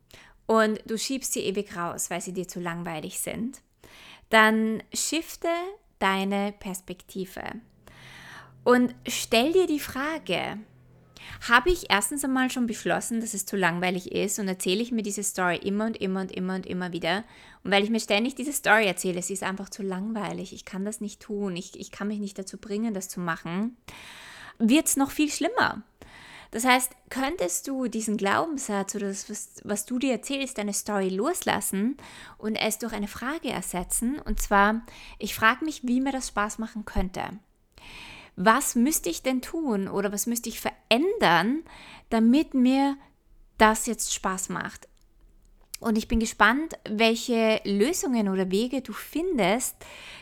und 0.45 0.79
du 0.85 0.99
schiebst 0.99 1.33
sie 1.33 1.41
ewig 1.41 1.75
raus, 1.75 2.11
weil 2.11 2.21
sie 2.21 2.33
dir 2.33 2.47
zu 2.47 2.59
langweilig 2.59 3.19
sind, 3.19 3.61
dann 4.29 4.83
shifte 4.93 5.49
deine 6.03 6.53
Perspektive. 6.59 7.41
Und 8.63 8.93
stell 9.07 9.53
dir 9.53 9.67
die 9.67 9.79
Frage, 9.79 10.59
habe 11.47 11.69
ich 11.69 11.89
erstens 11.89 12.23
einmal 12.23 12.49
schon 12.49 12.67
beschlossen, 12.67 13.21
dass 13.21 13.33
es 13.33 13.45
zu 13.45 13.55
langweilig 13.55 14.11
ist 14.11 14.39
und 14.39 14.47
erzähle 14.47 14.81
ich 14.81 14.91
mir 14.91 15.01
diese 15.01 15.23
Story 15.23 15.57
immer 15.57 15.85
und 15.85 15.97
immer 15.97 16.21
und 16.21 16.31
immer 16.31 16.55
und 16.55 16.65
immer 16.65 16.91
wieder. 16.91 17.23
Und 17.63 17.71
weil 17.71 17.83
ich 17.83 17.89
mir 17.89 17.99
ständig 17.99 18.35
diese 18.35 18.53
Story 18.53 18.85
erzähle, 18.85 19.21
sie 19.21 19.33
ist 19.33 19.43
einfach 19.43 19.69
zu 19.69 19.81
langweilig, 19.81 20.53
ich 20.53 20.65
kann 20.65 20.85
das 20.85 21.01
nicht 21.01 21.21
tun, 21.21 21.55
ich, 21.55 21.79
ich 21.79 21.91
kann 21.91 22.09
mich 22.09 22.19
nicht 22.19 22.37
dazu 22.37 22.57
bringen, 22.57 22.93
das 22.93 23.09
zu 23.09 23.19
machen, 23.19 23.77
wird 24.59 24.87
es 24.87 24.97
noch 24.97 25.11
viel 25.11 25.31
schlimmer. 25.31 25.83
Das 26.53 26.65
heißt, 26.65 26.91
könntest 27.09 27.67
du 27.67 27.87
diesen 27.87 28.15
Glaubenssatz 28.15 28.93
oder 28.93 29.07
das, 29.07 29.27
was, 29.27 29.55
was 29.63 29.87
du 29.87 29.97
dir 29.97 30.11
erzählst, 30.11 30.59
deine 30.59 30.73
Story 30.73 31.09
loslassen 31.09 31.97
und 32.37 32.55
es 32.55 32.77
durch 32.77 32.93
eine 32.93 33.07
Frage 33.07 33.49
ersetzen? 33.49 34.19
Und 34.19 34.39
zwar, 34.39 34.85
ich 35.17 35.33
frage 35.33 35.65
mich, 35.65 35.81
wie 35.87 35.99
mir 35.99 36.11
das 36.11 36.27
Spaß 36.27 36.59
machen 36.59 36.85
könnte. 36.85 37.23
Was 38.35 38.75
müsste 38.75 39.09
ich 39.09 39.23
denn 39.23 39.41
tun 39.41 39.87
oder 39.87 40.11
was 40.11 40.27
müsste 40.27 40.47
ich 40.47 40.61
verändern, 40.61 41.63
damit 42.11 42.53
mir 42.53 42.97
das 43.57 43.87
jetzt 43.87 44.13
Spaß 44.13 44.49
macht? 44.49 44.87
Und 45.79 45.97
ich 45.97 46.07
bin 46.07 46.19
gespannt, 46.19 46.75
welche 46.87 47.61
Lösungen 47.63 48.29
oder 48.29 48.51
Wege 48.51 48.81
du 48.81 48.93
findest, 48.93 49.75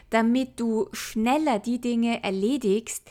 damit 0.10 0.62
du 0.62 0.88
schneller 0.94 1.60
die 1.60 1.82
Dinge 1.82 2.24
erledigst, 2.24 3.06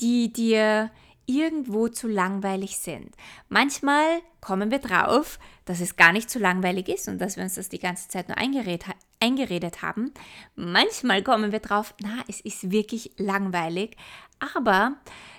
die 0.00 0.32
dir 0.32 0.90
irgendwo 1.26 1.88
zu 1.88 2.08
langweilig 2.08 2.78
sind. 2.78 3.14
Manchmal 3.48 4.20
kommen 4.40 4.70
wir 4.70 4.78
drauf, 4.78 5.38
dass 5.64 5.80
es 5.80 5.96
gar 5.96 6.12
nicht 6.12 6.30
zu 6.30 6.38
langweilig 6.38 6.88
ist 6.88 7.08
und 7.08 7.18
dass 7.18 7.36
wir 7.36 7.44
uns 7.44 7.54
das 7.54 7.68
die 7.68 7.78
ganze 7.78 8.08
Zeit 8.08 8.28
nur 8.28 8.38
eingeredet, 8.38 8.84
eingeredet 9.20 9.82
haben. 9.82 10.12
Manchmal 10.54 11.22
kommen 11.22 11.52
wir 11.52 11.60
drauf, 11.60 11.94
na, 12.00 12.22
es 12.28 12.40
ist 12.40 12.70
wirklich 12.70 13.12
langweilig. 13.16 13.96
Aber 14.38 14.96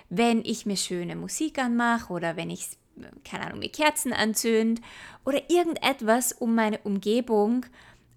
wenn 0.08 0.44
ich 0.44 0.66
mir 0.66 0.76
schöne 0.76 1.16
Musik 1.16 1.58
anmache 1.58 2.12
oder 2.12 2.36
wenn 2.36 2.50
ich, 2.50 2.68
keine 3.24 3.46
Ahnung, 3.46 3.60
mir 3.60 3.70
Kerzen 3.70 4.12
anzünde 4.12 4.82
oder 5.24 5.50
irgendetwas, 5.50 6.32
um 6.32 6.54
meine 6.54 6.78
Umgebung 6.78 7.66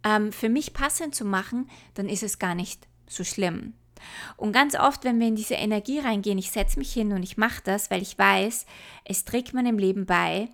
ähm, 0.04 0.32
für 0.32 0.50
mich 0.50 0.74
passend 0.74 1.16
zu 1.16 1.26
machen, 1.26 1.70
dann 1.94 2.08
ist 2.08 2.24
es 2.24 2.40
gar 2.40 2.56
nicht 2.56 2.88
so 3.08 3.24
schlimm. 3.24 3.74
Und 4.38 4.52
ganz 4.52 4.76
oft, 4.76 5.04
wenn 5.04 5.20
wir 5.20 5.28
in 5.28 5.36
diese 5.36 5.56
Energie 5.56 6.00
reingehen, 6.00 6.38
ich 6.38 6.52
setze 6.52 6.80
mich 6.80 6.94
hin 6.94 7.12
und 7.14 7.24
ich 7.24 7.38
mache 7.38 7.62
das, 7.64 7.92
weil 7.92 8.02
ich 8.02 8.18
weiß, 8.18 8.66
es 9.06 9.26
trägt 9.26 9.54
meinem 9.54 9.78
Leben 9.78 10.06
bei. 10.06 10.50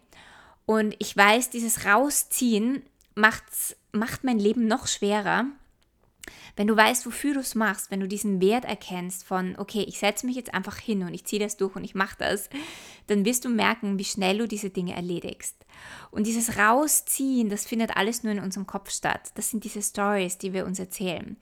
Und 0.66 0.96
ich 1.00 1.16
weiß, 1.16 1.50
dieses 1.50 1.86
Rausziehen 1.86 2.84
macht's, 3.14 3.76
macht 3.92 4.24
mein 4.24 4.40
Leben 4.40 4.68
noch 4.68 4.88
schwerer. 4.88 5.46
Wenn 6.56 6.68
du 6.68 6.78
weißt, 6.78 7.06
wofür 7.06 7.34
du 7.34 7.42
es 7.42 7.54
machst, 7.54 7.92
wenn 7.92 8.00
du 8.00 8.08
diesen 8.08 8.40
Wert 8.40 8.66
erkennst 8.66 9.26
von, 9.26 9.56
okay, 9.58 9.84
ich 9.88 10.00
setze 10.00 10.26
mich 10.26 10.36
jetzt 10.36 10.54
einfach 10.54 10.78
hin 10.78 11.04
und 11.04 11.14
ich 11.14 11.26
ziehe 11.26 11.42
das 11.42 11.58
durch 11.58 11.76
und 11.76 11.84
ich 11.84 11.96
mache 11.96 12.16
das, 12.18 12.50
dann 13.08 13.26
wirst 13.26 13.46
du 13.46 13.50
merken, 13.50 14.00
wie 14.00 14.06
schnell 14.06 14.38
du 14.38 14.48
diese 14.48 14.70
Dinge 14.70 14.96
erledigst. 14.96 15.66
Und 16.12 16.28
dieses 16.28 16.58
Rausziehen, 16.58 17.50
das 17.50 17.66
findet 17.66 17.98
alles 17.98 18.24
nur 18.24 18.32
in 18.32 18.40
unserem 18.40 18.68
Kopf 18.68 18.90
statt. 18.90 19.32
Das 19.36 19.50
sind 19.50 19.64
diese 19.64 19.82
Stories, 19.82 20.38
die 20.38 20.54
wir 20.54 20.66
uns 20.66 20.80
erzählen. 20.80 21.36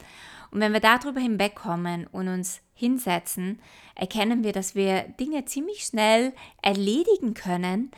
Und 0.52 0.60
wenn 0.60 0.74
wir 0.74 0.80
darüber 0.80 1.20
hinwegkommen 1.20 2.08
und 2.08 2.28
uns 2.28 2.62
hinsetzen, 2.74 3.60
erkennen 3.96 4.44
wir, 4.44 4.52
dass 4.52 4.76
wir 4.76 5.04
Dinge 5.20 5.46
ziemlich 5.46 5.84
schnell 5.84 6.34
erledigen 6.62 7.34
können, 7.34 7.92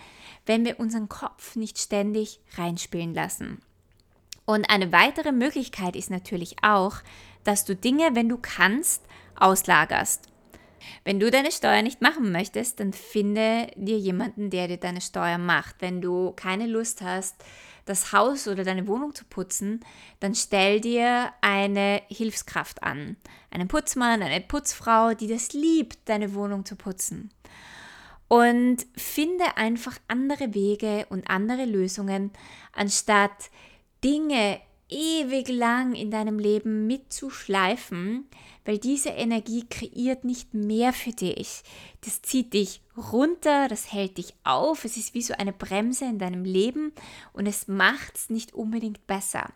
wenn 0.46 0.66
wir 0.66 0.80
unseren 0.80 1.10
Kopf 1.10 1.56
nicht 1.56 1.80
ständig 1.80 2.40
reinspielen 2.58 3.14
lassen. 3.14 3.62
Und 4.46 4.70
eine 4.70 4.92
weitere 4.92 5.32
Möglichkeit 5.32 5.96
ist 5.96 6.12
natürlich 6.12 6.58
auch, 6.62 6.98
dass 7.44 7.66
du 7.66 7.76
Dinge, 7.76 8.12
wenn 8.14 8.30
du 8.30 8.38
kannst, 8.38 9.04
auslagerst. 9.36 10.28
Wenn 11.04 11.20
du 11.20 11.32
deine 11.32 11.52
Steuer 11.52 11.82
nicht 11.82 12.02
machen 12.02 12.32
möchtest, 12.32 12.80
dann 12.80 12.94
finde 12.94 13.72
dir 13.76 13.98
jemanden, 13.98 14.50
der 14.50 14.68
dir 14.68 14.78
deine 14.78 15.02
Steuer 15.02 15.38
macht. 15.38 15.78
Wenn 15.80 16.02
du 16.02 16.32
keine 16.32 16.68
Lust 16.68 17.02
hast, 17.02 17.36
das 17.86 18.12
Haus 18.12 18.48
oder 18.48 18.64
deine 18.64 18.88
Wohnung 18.88 19.14
zu 19.14 19.26
putzen, 19.26 19.80
dann 20.20 20.36
stell 20.36 20.82
dir 20.82 21.32
eine 21.42 22.02
Hilfskraft 22.08 22.84
an. 22.84 23.16
Einen 23.52 23.68
Putzmann, 23.68 24.22
eine 24.22 24.42
Putzfrau, 24.42 25.14
die 25.14 25.28
das 25.28 25.54
liebt, 25.54 26.10
deine 26.10 26.34
Wohnung 26.34 26.66
zu 26.66 26.76
putzen. 26.76 27.32
Und 28.28 28.88
finde 28.98 29.56
einfach 29.56 30.00
andere 30.08 30.56
Wege 30.56 31.06
und 31.10 31.30
andere 31.30 31.66
Lösungen, 31.66 32.32
anstatt 32.74 33.52
Dinge 34.06 34.62
ewig 34.88 35.50
lang 35.50 35.96
in 35.96 36.12
deinem 36.12 36.38
Leben 36.38 36.86
mitzuschleifen, 36.86 38.28
weil 38.64 38.78
diese 38.78 39.10
Energie 39.10 39.66
kreiert 39.68 40.24
nicht 40.24 40.54
mehr 40.54 40.94
für 40.94 41.10
dich. 41.10 41.64
Das 42.02 42.22
zieht 42.22 42.54
dich 42.54 42.82
runter, 42.96 43.68
das 43.68 43.92
hält 43.92 44.20
dich 44.20 44.36
auf, 44.44 44.86
es 44.86 44.96
ist 44.96 45.16
wie 45.16 45.24
so 45.24 45.34
eine 45.34 45.54
Bremse 45.54 46.06
in 46.06 46.20
deinem 46.20 46.46
Leben 46.46 46.94
und 47.34 47.48
es 47.48 47.68
macht 47.68 48.16
es 48.16 48.30
nicht 48.30 48.54
unbedingt 48.54 49.08
besser. 49.08 49.52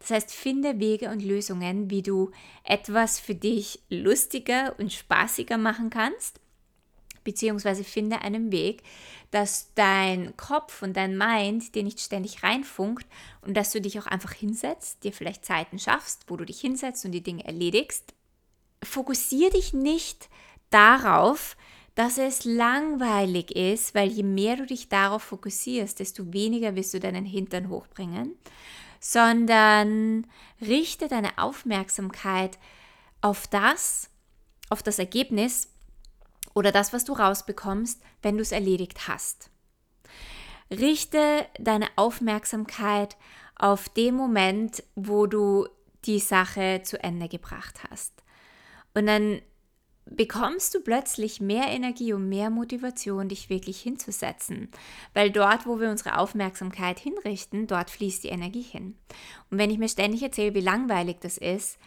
Das 0.00 0.10
heißt, 0.10 0.32
finde 0.32 0.80
Wege 0.80 1.10
und 1.10 1.22
Lösungen, 1.22 1.88
wie 1.88 2.02
du 2.02 2.32
etwas 2.64 3.20
für 3.20 3.36
dich 3.36 3.82
lustiger 3.88 4.74
und 4.80 4.92
spaßiger 4.92 5.58
machen 5.58 5.90
kannst 5.90 6.41
beziehungsweise 7.24 7.84
finde 7.84 8.22
einen 8.22 8.52
Weg, 8.52 8.82
dass 9.30 9.72
dein 9.74 10.36
Kopf 10.36 10.82
und 10.82 10.96
dein 10.96 11.16
Mind 11.16 11.74
dir 11.74 11.82
nicht 11.82 12.00
ständig 12.00 12.42
reinfunkt 12.42 13.06
und 13.40 13.56
dass 13.56 13.72
du 13.72 13.80
dich 13.80 13.98
auch 13.98 14.06
einfach 14.06 14.32
hinsetzt, 14.32 15.04
dir 15.04 15.12
vielleicht 15.12 15.44
Zeiten 15.44 15.78
schaffst, 15.78 16.24
wo 16.28 16.36
du 16.36 16.44
dich 16.44 16.60
hinsetzt 16.60 17.04
und 17.04 17.12
die 17.12 17.22
Dinge 17.22 17.44
erledigst. 17.44 18.14
Fokussiere 18.82 19.50
dich 19.50 19.72
nicht 19.72 20.28
darauf, 20.70 21.56
dass 21.94 22.18
es 22.18 22.44
langweilig 22.44 23.54
ist, 23.54 23.94
weil 23.94 24.08
je 24.10 24.22
mehr 24.22 24.56
du 24.56 24.66
dich 24.66 24.88
darauf 24.88 25.22
fokussierst, 25.22 26.00
desto 26.00 26.32
weniger 26.32 26.74
wirst 26.74 26.94
du 26.94 27.00
deinen 27.00 27.24
Hintern 27.24 27.68
hochbringen, 27.68 28.36
sondern 28.98 30.26
richte 30.60 31.08
deine 31.08 31.36
Aufmerksamkeit 31.38 32.58
auf 33.20 33.46
das, 33.46 34.08
auf 34.70 34.82
das 34.82 34.98
Ergebnis, 34.98 35.68
oder 36.54 36.72
das, 36.72 36.92
was 36.92 37.04
du 37.04 37.12
rausbekommst, 37.12 38.02
wenn 38.22 38.36
du 38.36 38.42
es 38.42 38.52
erledigt 38.52 39.08
hast. 39.08 39.50
Richte 40.70 41.46
deine 41.58 41.86
Aufmerksamkeit 41.96 43.16
auf 43.56 43.88
den 43.88 44.14
Moment, 44.14 44.82
wo 44.94 45.26
du 45.26 45.68
die 46.04 46.18
Sache 46.18 46.80
zu 46.82 47.02
Ende 47.02 47.28
gebracht 47.28 47.80
hast. 47.90 48.22
Und 48.94 49.06
dann 49.06 49.40
bekommst 50.04 50.74
du 50.74 50.80
plötzlich 50.80 51.40
mehr 51.40 51.68
Energie 51.68 52.12
und 52.12 52.28
mehr 52.28 52.50
Motivation, 52.50 53.28
dich 53.28 53.48
wirklich 53.48 53.80
hinzusetzen. 53.80 54.68
Weil 55.14 55.30
dort, 55.30 55.66
wo 55.66 55.78
wir 55.80 55.90
unsere 55.90 56.18
Aufmerksamkeit 56.18 56.98
hinrichten, 56.98 57.66
dort 57.66 57.90
fließt 57.90 58.24
die 58.24 58.28
Energie 58.28 58.62
hin. 58.62 58.96
Und 59.50 59.58
wenn 59.58 59.70
ich 59.70 59.78
mir 59.78 59.88
ständig 59.88 60.22
erzähle, 60.22 60.54
wie 60.54 60.60
langweilig 60.60 61.18
das 61.20 61.38
ist, 61.38 61.78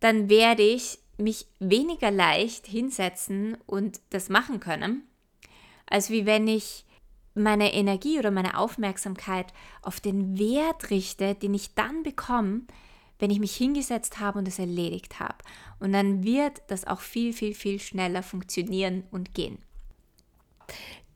dann 0.00 0.28
werde 0.28 0.62
ich 0.62 0.98
mich 1.18 1.46
weniger 1.58 2.10
leicht 2.10 2.66
hinsetzen 2.66 3.56
und 3.66 4.00
das 4.10 4.28
machen 4.28 4.60
können, 4.60 5.02
als 5.86 6.10
wie 6.10 6.26
wenn 6.26 6.48
ich 6.48 6.84
meine 7.34 7.72
Energie 7.72 8.18
oder 8.18 8.30
meine 8.30 8.58
Aufmerksamkeit 8.58 9.52
auf 9.82 10.00
den 10.00 10.38
Wert 10.38 10.90
richte, 10.90 11.34
den 11.34 11.54
ich 11.54 11.74
dann 11.74 12.02
bekomme, 12.02 12.62
wenn 13.18 13.30
ich 13.30 13.40
mich 13.40 13.56
hingesetzt 13.56 14.20
habe 14.20 14.38
und 14.38 14.48
es 14.48 14.58
erledigt 14.58 15.20
habe. 15.20 15.38
Und 15.80 15.92
dann 15.92 16.24
wird 16.24 16.62
das 16.68 16.86
auch 16.86 17.00
viel, 17.00 17.32
viel, 17.32 17.54
viel 17.54 17.80
schneller 17.80 18.22
funktionieren 18.22 19.04
und 19.10 19.34
gehen. 19.34 19.58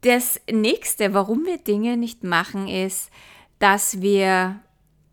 Das 0.03 0.41
nächste, 0.51 1.13
warum 1.15 1.45
wir 1.45 1.59
Dinge 1.59 1.97
nicht 1.97 2.23
machen, 2.23 2.69
ist, 2.69 3.11
dass 3.59 4.01
wir 4.01 4.61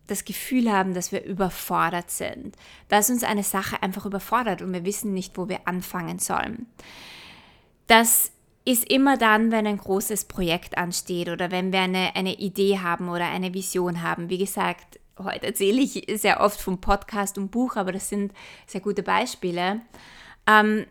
das 0.06 0.24
Gefühl 0.24 0.70
haben, 0.70 0.94
dass 0.94 1.12
wir 1.12 1.24
überfordert 1.24 2.10
sind, 2.10 2.56
dass 2.88 3.10
uns 3.10 3.24
eine 3.24 3.42
Sache 3.42 3.82
einfach 3.82 4.06
überfordert 4.06 4.62
und 4.62 4.72
wir 4.72 4.84
wissen 4.84 5.12
nicht, 5.12 5.36
wo 5.36 5.48
wir 5.48 5.66
anfangen 5.66 6.18
sollen. 6.18 6.66
Das 7.86 8.32
ist 8.64 8.90
immer 8.90 9.16
dann, 9.16 9.52
wenn 9.52 9.66
ein 9.66 9.78
großes 9.78 10.24
Projekt 10.24 10.76
ansteht 10.76 11.28
oder 11.28 11.50
wenn 11.50 11.72
wir 11.72 11.80
eine, 11.80 12.16
eine 12.16 12.34
Idee 12.34 12.80
haben 12.80 13.08
oder 13.08 13.26
eine 13.26 13.54
Vision 13.54 14.02
haben. 14.02 14.28
Wie 14.28 14.38
gesagt, 14.38 14.98
heute 15.18 15.46
erzähle 15.46 15.80
ich 15.80 16.04
sehr 16.20 16.40
oft 16.40 16.60
vom 16.60 16.80
Podcast 16.80 17.38
und 17.38 17.50
Buch, 17.50 17.76
aber 17.76 17.92
das 17.92 18.08
sind 18.08 18.32
sehr 18.66 18.80
gute 18.80 19.04
Beispiele. 19.04 19.80
Ähm, 20.48 20.86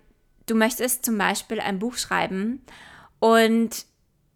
du 0.46 0.56
möchtest 0.56 1.04
zum 1.04 1.18
Beispiel 1.18 1.60
ein 1.60 1.80
Buch 1.80 1.98
schreiben 1.98 2.62
und 3.20 3.86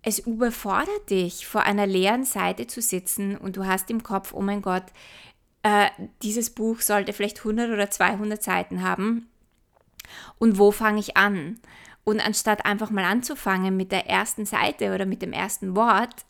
es 0.02 0.20
überfordert 0.20 1.10
dich, 1.10 1.46
vor 1.46 1.64
einer 1.64 1.86
leeren 1.86 2.24
Seite 2.24 2.68
zu 2.68 2.82
sitzen 2.82 3.38
und 3.38 3.58
du 3.58 3.66
hast 3.66 3.90
im 3.90 4.04
Kopf, 4.04 4.34
oh 4.34 4.42
mein 4.42 4.62
Gott, 4.62 4.86
äh, 5.64 5.90
dieses 6.24 6.50
Buch 6.52 6.82
sollte 6.82 7.14
vielleicht 7.14 7.40
100 7.40 7.72
oder 7.72 7.90
200 7.90 8.42
Seiten 8.42 8.84
haben. 8.84 9.30
Und 10.38 10.58
wo 10.58 10.72
fange 10.72 11.00
ich 11.00 11.18
an? 11.18 11.60
Und 12.04 12.26
anstatt 12.26 12.66
einfach 12.66 12.90
mal 12.90 13.04
anzufangen 13.04 13.76
mit 13.76 13.92
der 13.92 14.08
ersten 14.08 14.46
Seite 14.46 14.96
oder 14.96 15.06
mit 15.06 15.22
dem 15.22 15.34
ersten 15.34 15.76
Wort, 15.76 16.26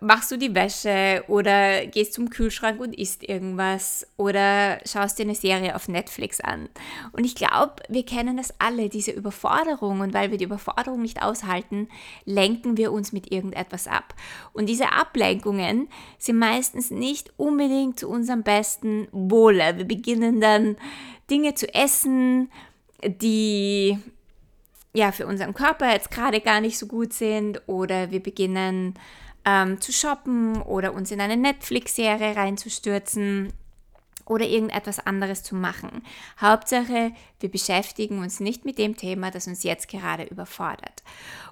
machst 0.00 0.30
du 0.30 0.36
die 0.36 0.54
Wäsche 0.54 1.24
oder 1.28 1.86
gehst 1.86 2.14
zum 2.14 2.28
Kühlschrank 2.28 2.80
und 2.80 2.92
isst 2.92 3.22
irgendwas 3.22 4.06
oder 4.16 4.78
schaust 4.84 5.18
dir 5.18 5.22
eine 5.22 5.34
Serie 5.34 5.74
auf 5.74 5.88
Netflix 5.88 6.40
an. 6.40 6.68
Und 7.12 7.24
ich 7.24 7.34
glaube, 7.34 7.76
wir 7.88 8.04
kennen 8.04 8.36
das 8.36 8.52
alle, 8.58 8.88
diese 8.88 9.12
Überforderung. 9.12 10.00
Und 10.00 10.12
weil 10.12 10.30
wir 10.30 10.38
die 10.38 10.44
Überforderung 10.44 11.00
nicht 11.00 11.22
aushalten, 11.22 11.88
lenken 12.24 12.76
wir 12.76 12.92
uns 12.92 13.12
mit 13.12 13.32
irgendetwas 13.32 13.86
ab. 13.86 14.14
Und 14.52 14.68
diese 14.68 14.92
Ablenkungen 14.92 15.88
sind 16.18 16.38
meistens 16.38 16.90
nicht 16.90 17.32
unbedingt 17.36 17.98
zu 17.98 18.08
unserem 18.08 18.42
besten 18.42 19.08
Wohle. 19.12 19.78
Wir 19.78 19.86
beginnen 19.86 20.40
dann 20.40 20.76
Dinge 21.30 21.54
zu 21.54 21.72
essen, 21.72 22.50
die 23.02 23.98
ja 24.92 25.12
für 25.12 25.26
unseren 25.26 25.54
Körper 25.54 25.92
jetzt 25.92 26.10
gerade 26.10 26.40
gar 26.40 26.60
nicht 26.60 26.78
so 26.78 26.86
gut 26.86 27.12
sind 27.12 27.62
oder 27.66 28.10
wir 28.10 28.22
beginnen 28.22 28.94
ähm, 29.44 29.80
zu 29.80 29.92
shoppen 29.92 30.60
oder 30.62 30.94
uns 30.94 31.10
in 31.10 31.20
eine 31.20 31.36
Netflix-Serie 31.36 32.36
reinzustürzen 32.36 33.52
oder 34.26 34.46
irgendetwas 34.46 35.04
anderes 35.06 35.42
zu 35.42 35.54
machen. 35.54 36.02
Hauptsache, 36.40 37.12
wir 37.40 37.50
beschäftigen 37.50 38.20
uns 38.20 38.40
nicht 38.40 38.64
mit 38.64 38.78
dem 38.78 38.96
Thema, 38.96 39.30
das 39.30 39.46
uns 39.46 39.62
jetzt 39.62 39.88
gerade 39.88 40.24
überfordert. 40.24 41.02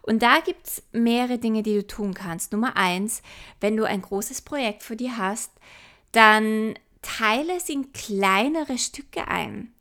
Und 0.00 0.22
da 0.22 0.40
gibt 0.40 0.66
es 0.66 0.82
mehrere 0.92 1.38
Dinge, 1.38 1.62
die 1.62 1.74
du 1.74 1.86
tun 1.86 2.14
kannst. 2.14 2.52
Nummer 2.52 2.76
eins, 2.76 3.22
wenn 3.60 3.76
du 3.76 3.84
ein 3.84 4.02
großes 4.02 4.42
Projekt 4.42 4.82
vor 4.82 4.96
dir 4.96 5.18
hast, 5.18 5.52
dann 6.12 6.74
teile 7.02 7.56
es 7.56 7.68
in 7.68 7.92
kleinere 7.92 8.78
Stücke 8.78 9.28
ein. 9.28 9.72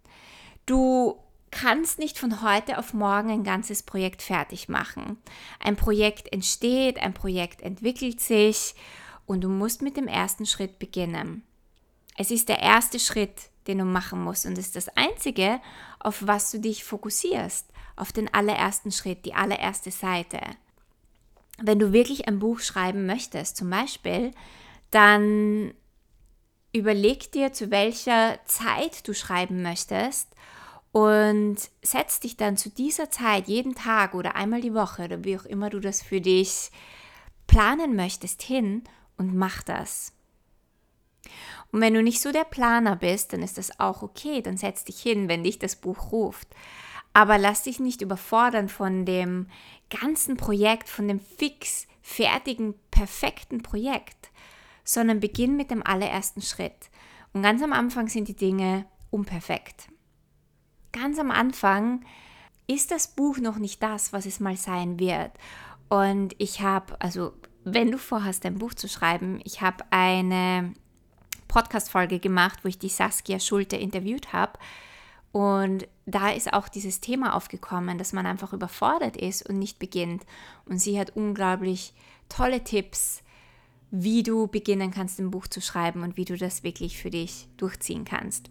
Du 0.66 1.18
kannst 1.52 2.00
nicht 2.00 2.18
von 2.18 2.42
heute 2.42 2.78
auf 2.78 2.94
morgen 2.94 3.30
ein 3.30 3.44
ganzes 3.44 3.84
Projekt 3.84 4.22
fertig 4.22 4.70
machen. 4.70 5.18
Ein 5.60 5.76
Projekt 5.76 6.32
entsteht, 6.32 6.98
ein 7.00 7.14
Projekt 7.14 7.62
entwickelt 7.62 8.22
sich 8.22 8.74
und 9.26 9.42
du 9.42 9.50
musst 9.50 9.82
mit 9.82 9.98
dem 9.98 10.08
ersten 10.08 10.46
Schritt 10.46 10.80
beginnen. 10.80 11.44
Es 12.18 12.32
ist 12.32 12.50
der 12.50 12.60
erste 12.60 13.00
Schritt, 13.00 13.50
den 13.68 13.78
du 13.78 13.86
machen 13.86 14.24
musst 14.24 14.46
und 14.46 14.58
ist 14.58 14.76
das 14.76 14.90
Einzige, 14.98 15.60
auf 16.00 16.26
was 16.26 16.52
du 16.52 16.60
dich 16.60 16.84
fokussierst, 16.84 17.68
auf 17.96 18.12
den 18.12 18.34
allerersten 18.34 18.92
Schritt, 18.92 19.26
die 19.26 19.34
allererste 19.34 19.92
Seite. 19.92 20.40
Wenn 21.58 21.80
du 21.80 21.94
wirklich 21.94 22.28
ein 22.28 22.40
Buch 22.40 22.60
schreiben 22.60 23.06
möchtest, 23.06 23.58
zum 23.58 23.70
Beispiel, 23.70 24.32
dann 24.90 25.74
überleg 26.74 27.32
dir, 27.32 27.54
zu 27.54 27.70
welcher 27.70 28.40
Zeit 28.46 29.08
du 29.08 29.14
schreiben 29.14 29.62
möchtest 29.62 30.32
und 30.92 31.58
setz 31.82 32.20
dich 32.20 32.38
dann 32.38 32.58
zu 32.58 32.70
dieser 32.70 33.10
Zeit 33.10 33.48
jeden 33.48 33.76
Tag 33.76 34.14
oder 34.14 34.36
einmal 34.36 34.62
die 34.62 34.74
Woche 34.74 35.06
oder 35.06 35.24
wie 35.24 35.38
auch 35.38 35.46
immer 35.46 35.70
du 35.70 35.80
das 35.80 36.02
für 36.02 36.20
dich 36.20 36.70
planen 37.48 37.96
möchtest 37.96 38.42
hin 38.42 38.84
und 39.18 39.36
mach 39.36 39.64
das. 39.64 40.14
Und 41.72 41.80
wenn 41.80 41.94
du 41.94 42.04
nicht 42.04 42.22
so 42.22 42.32
der 42.32 42.44
Planer 42.44 42.98
bist, 42.98 43.32
dann 43.32 43.42
ist 43.42 43.58
das 43.58 43.80
auch 43.80 44.02
okay, 44.02 44.42
dann 44.42 44.58
setz 44.58 44.84
dich 44.84 45.02
hin, 45.02 45.30
wenn 45.30 45.44
dich 45.44 45.60
das 45.60 45.78
Buch 45.78 46.12
ruft. 46.12 46.48
Aber 47.14 47.38
lass 47.38 47.64
dich 47.64 47.80
nicht 47.80 48.02
überfordern 48.02 48.68
von 48.68 49.06
dem 49.06 49.48
ganzen 49.90 50.38
Projekt, 50.38 50.90
von 50.90 51.08
dem 51.08 51.20
fix, 51.20 51.88
fertigen, 52.02 52.74
perfekten 52.90 53.64
Projekt, 53.64 54.32
sondern 54.84 55.20
beginn 55.20 55.56
mit 55.56 55.72
dem 55.72 55.86
allerersten 55.86 56.42
Schritt. 56.42 56.90
Und 57.34 57.44
ganz 57.44 57.62
am 57.62 57.72
Anfang 57.72 58.10
sind 58.10 58.28
die 58.28 58.36
Dinge 58.36 58.86
unperfekt 59.10 59.88
ganz 60.92 61.20
am 61.20 61.32
Anfang 61.32 62.04
ist 62.68 62.92
das 62.92 63.08
Buch 63.08 63.38
noch 63.38 63.58
nicht 63.58 63.82
das, 63.84 64.14
was 64.14 64.26
es 64.26 64.40
mal 64.40 64.58
sein 64.58 65.00
wird. 65.00 65.32
Und 65.90 66.36
ich 66.38 66.62
habe, 66.62 67.00
also 67.02 67.34
wenn 67.64 67.92
du 67.92 67.98
vorhast, 67.98 68.46
ein 68.46 68.58
Buch 68.58 68.74
zu 68.74 68.88
schreiben, 68.88 69.40
ich 69.44 69.62
habe 69.62 69.84
eine 69.90 70.74
Podcast-Folge 71.48 72.20
gemacht, 72.20 72.60
wo 72.64 72.70
ich 72.70 72.80
die 72.80 72.90
Saskia 72.90 73.40
Schulte 73.40 73.76
interviewt 73.76 74.32
habe. 74.32 74.58
Und 75.34 75.88
da 76.06 76.30
ist 76.30 76.54
auch 76.54 76.70
dieses 76.70 77.02
Thema 77.02 77.36
aufgekommen, 77.36 77.98
dass 77.98 78.14
man 78.14 78.26
einfach 78.26 78.54
überfordert 78.54 79.18
ist 79.18 79.48
und 79.48 79.60
nicht 79.60 79.80
beginnt. 79.80 80.26
Und 80.66 80.80
sie 80.80 81.00
hat 81.00 81.16
unglaublich 81.16 81.94
tolle 82.30 82.64
Tipps, 82.64 83.22
wie 83.92 84.24
du 84.24 84.48
beginnen 84.48 84.92
kannst, 84.92 85.20
ein 85.20 85.32
Buch 85.32 85.48
zu 85.48 85.62
schreiben 85.62 86.04
und 86.04 86.16
wie 86.16 86.26
du 86.26 86.38
das 86.38 86.64
wirklich 86.64 86.98
für 86.98 87.10
dich 87.10 87.48
durchziehen 87.58 88.06
kannst. 88.06 88.50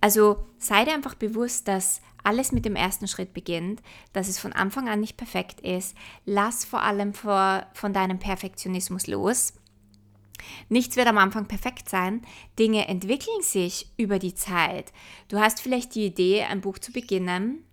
Also 0.00 0.44
sei 0.58 0.84
dir 0.84 0.94
einfach 0.94 1.14
bewusst, 1.14 1.68
dass 1.68 2.00
alles 2.22 2.52
mit 2.52 2.64
dem 2.64 2.76
ersten 2.76 3.08
Schritt 3.08 3.32
beginnt, 3.32 3.82
dass 4.12 4.28
es 4.28 4.38
von 4.38 4.52
Anfang 4.52 4.88
an 4.88 5.00
nicht 5.00 5.16
perfekt 5.16 5.60
ist. 5.60 5.96
Lass 6.24 6.64
vor 6.64 6.82
allem 6.82 7.14
vor, 7.14 7.66
von 7.72 7.92
deinem 7.92 8.18
Perfektionismus 8.18 9.06
los. 9.06 9.54
Nichts 10.68 10.96
wird 10.96 11.06
am 11.06 11.18
Anfang 11.18 11.46
perfekt 11.46 11.88
sein. 11.88 12.22
Dinge 12.58 12.88
entwickeln 12.88 13.42
sich 13.42 13.90
über 13.96 14.18
die 14.18 14.34
Zeit. 14.34 14.92
Du 15.28 15.38
hast 15.38 15.60
vielleicht 15.60 15.94
die 15.94 16.06
Idee, 16.06 16.44
ein 16.44 16.60
Buch 16.60 16.78
zu 16.78 16.92
beginnen, 16.92 17.64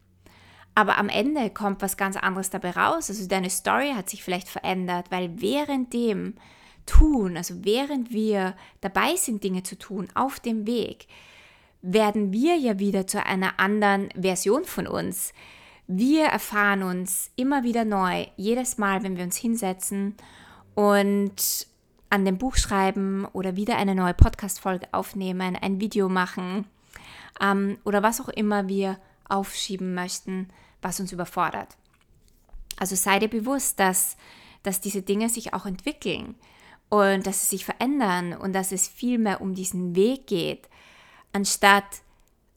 aber 0.76 0.98
am 0.98 1.10
Ende 1.10 1.50
kommt 1.50 1.82
was 1.82 1.98
ganz 1.98 2.18
anderes 2.18 2.50
dabei 2.50 2.72
raus. 2.72 3.10
Also 3.10 3.28
deine 3.28 3.50
Story 3.50 3.94
hat 3.96 4.10
sich 4.10 4.24
vielleicht 4.24 4.50
verändert, 4.50 5.08
weil 5.10 5.42
während 5.42 5.94
dem 5.94 6.36
Tun, 6.86 7.36
also 7.36 7.66
während 7.66 8.12
wir 8.12 8.56
dabei 8.82 9.16
sind, 9.16 9.44
Dinge 9.44 9.64
zu 9.64 9.78
tun, 9.78 10.08
auf 10.14 10.40
dem 10.40 10.68
Weg, 10.68 11.08
werden 11.82 12.32
wir 12.34 12.56
ja 12.56 12.80
wieder 12.80 13.08
zu 13.08 13.24
einer 13.26 13.60
anderen 13.60 14.10
Version 14.20 14.64
von 14.66 14.88
uns. 14.88 15.34
Wir 15.88 16.26
erfahren 16.26 16.84
uns 16.84 17.32
immer 17.36 17.64
wieder 17.64 17.86
neu, 17.86 18.26
jedes 18.36 18.78
Mal, 18.78 19.04
wenn 19.04 19.16
wir 19.16 19.24
uns 19.24 19.38
hinsetzen 19.38 20.16
und 20.76 21.68
an 22.10 22.26
dem 22.26 22.38
Buch 22.38 22.56
schreiben 22.56 23.26
oder 23.34 23.56
wieder 23.56 23.78
eine 23.78 23.96
neue 23.96 24.14
Podcast-Folge 24.14 24.88
aufnehmen, 24.92 25.56
ein 25.56 25.80
Video 25.80 26.10
machen 26.10 26.66
ähm, 27.42 27.78
oder 27.84 28.04
was 28.04 28.22
auch 28.22 28.30
immer 28.30 28.68
wir 28.68 28.98
aufschieben 29.30 29.94
möchten, 29.94 30.50
was 30.82 31.00
uns 31.00 31.12
überfordert. 31.12 31.78
Also 32.78 32.96
sei 32.96 33.20
dir 33.20 33.30
bewusst, 33.30 33.80
dass, 33.80 34.18
dass 34.64 34.82
diese 34.82 35.02
Dinge 35.02 35.30
sich 35.30 35.54
auch 35.54 35.66
entwickeln 35.66 36.36
und 36.90 37.28
dass 37.28 37.42
sie 37.42 37.58
sich 37.58 37.66
verändern 37.66 38.34
und 38.34 38.54
dass 38.54 38.72
es 38.72 38.88
viel 38.88 39.18
mehr 39.18 39.42
um 39.42 39.54
diesen 39.54 39.96
Weg 39.96 40.28
geht, 40.28 40.70
anstatt 41.34 42.02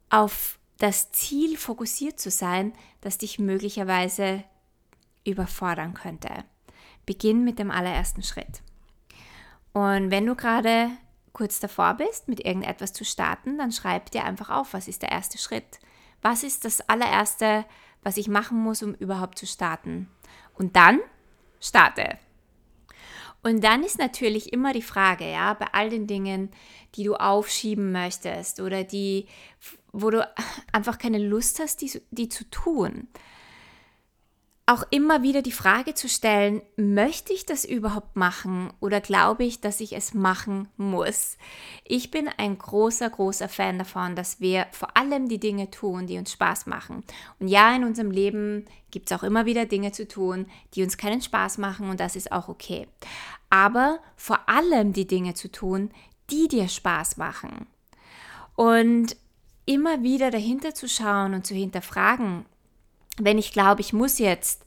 auf 0.09 0.59
das 0.79 1.13
Ziel 1.13 1.57
fokussiert 1.57 2.19
zu 2.19 2.31
sein, 2.31 2.73
das 3.01 3.19
dich 3.19 3.39
möglicherweise 3.39 4.45
überfordern 5.25 5.95
könnte. 5.95 6.45
Beginn 7.07 7.45
mit 7.45 7.59
dem 7.59 7.71
allerersten 7.71 8.23
Schritt. 8.23 8.63
Und 9.73 10.11
wenn 10.11 10.27
du 10.27 10.35
gerade 10.35 10.91
kurz 11.33 11.61
davor 11.61 11.95
bist, 11.95 12.29
mit 12.29 12.41
irgendetwas 12.45 12.93
zu 12.93 13.05
starten, 13.05 13.59
dann 13.59 13.73
schreib 13.73 14.11
dir 14.11 14.25
einfach 14.25 14.51
auf, 14.51 14.73
was 14.73 14.89
ist 14.89 15.03
der 15.03 15.13
erste 15.13 15.39
Schritt? 15.39 15.79
Was 16.23 16.43
ist 16.43 16.65
das 16.65 16.81
allererste, 16.89 17.65
was 18.03 18.17
ich 18.17 18.29
machen 18.29 18.59
muss, 18.59 18.83
um 18.83 18.95
überhaupt 18.95 19.39
zu 19.39 19.47
starten? 19.47 20.09
Und 20.55 20.77
dann 20.77 21.01
starte. 21.61 22.19
Und 23.43 23.65
dann 23.65 23.83
ist 23.83 23.99
natürlich 23.99 24.53
immer 24.53 24.73
die 24.73 24.83
Frage, 24.83 25.31
ja, 25.31 25.55
bei 25.55 25.67
all 25.73 25.91
den 25.91 26.07
Dingen, 26.07 26.51
die 26.95 27.05
du 27.05 27.15
aufschieben 27.15 27.93
möchtest 27.93 28.61
oder 28.61 28.85
die, 28.85 29.27
wo 29.93 30.11
du 30.11 30.27
einfach 30.73 30.99
keine 30.99 31.19
Lust 31.19 31.59
hast, 31.59 31.81
die, 31.81 32.01
die 32.11 32.29
zu 32.29 32.49
tun 32.51 33.09
auch 34.71 34.85
immer 34.91 35.23
wieder 35.23 35.43
die 35.43 35.51
Frage 35.51 35.95
zu 35.95 36.09
stellen, 36.09 36.63
möchte 36.77 37.33
ich 37.33 37.45
das 37.45 37.65
überhaupt 37.65 38.15
machen 38.15 38.73
oder 38.79 39.01
glaube 39.01 39.43
ich, 39.43 39.61
dass 39.61 39.81
ich 39.81 39.97
es 39.97 40.15
machen 40.15 40.69
muss? 40.77 41.37
Ich 41.85 42.13
bin 42.13 42.29
ein 42.37 42.57
großer, 42.57 43.11
großer 43.11 43.49
Fan 43.49 43.79
davon, 43.79 44.15
dass 44.15 44.41
wir 44.41 44.67
vor 44.71 44.97
allem 44.97 45.29
die 45.29 45.41
Dinge 45.41 45.73
tun, 45.73 46.07
die 46.07 46.19
uns 46.19 46.31
Spaß 46.31 46.67
machen. 46.67 47.03
Und 47.41 47.49
ja, 47.49 47.75
in 47.75 47.83
unserem 47.83 48.13
Leben 48.13 48.65
gibt 48.93 49.11
es 49.11 49.19
auch 49.19 49.25
immer 49.25 49.45
wieder 49.45 49.67
Dinge 49.67 49.91
zu 49.91 50.07
tun, 50.07 50.47
die 50.75 50.85
uns 50.85 50.97
keinen 50.97 51.21
Spaß 51.21 51.59
machen 51.59 51.91
und 51.91 51.99
das 51.99 52.15
ist 52.15 52.31
auch 52.31 52.49
okay. 52.49 52.87
Aber 53.51 53.99
vor 54.15 54.49
allem 54.49 54.93
die 54.93 55.07
Dinge 55.07 55.35
zu 55.35 55.51
tun, 55.51 55.91
die 56.31 56.47
dir 56.47 56.69
Spaß 56.69 57.17
machen. 57.17 57.67
Und 58.55 59.17
immer 59.67 60.05
wieder 60.05 60.31
dahinter 60.31 60.75
zu 60.77 60.89
schauen 60.89 61.35
und 61.35 61.45
zu 61.45 61.55
hinterfragen, 61.55 62.45
wenn 63.21 63.39
ich 63.39 63.53
glaube, 63.53 63.81
ich 63.81 63.93
muss 63.93 64.19
jetzt, 64.19 64.65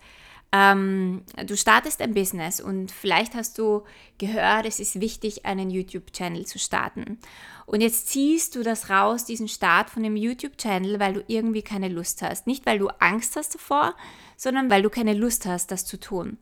ähm, 0.52 1.24
du 1.46 1.58
startest 1.58 2.02
ein 2.02 2.13
Business 2.13 2.62
und 2.62 2.92
vielleicht 2.92 3.34
hast 3.34 3.58
du 3.58 3.84
gehört, 4.18 4.66
es 4.66 4.80
ist 4.80 5.02
wichtig, 5.02 5.46
einen 5.46 5.70
YouTube-Channel 5.70 6.46
zu 6.46 6.60
starten. 6.60 7.20
Und 7.66 7.82
jetzt 7.82 8.08
ziehst 8.08 8.56
du 8.56 8.63
das 8.63 8.89
raus, 8.89 9.26
diesen 9.26 9.48
Start 9.48 9.89
von 9.89 10.04
dem 10.04 10.16
YouTube-Channel, 10.16 11.00
weil 11.00 11.13
du 11.13 11.24
irgendwie 11.28 11.63
keine 11.63 11.88
Lust 11.89 12.22
hast. 12.22 12.46
Nicht, 12.46 12.66
weil 12.66 12.80
du 12.80 12.89
Angst 13.00 13.36
hast 13.36 13.56
davor, 13.56 13.96
sondern 14.38 14.70
weil 14.70 14.84
du 14.84 14.89
keine 14.89 15.13
Lust 15.13 15.46
hast, 15.46 15.72
das 15.72 15.86
zu 15.86 16.00
tun. 16.00 16.38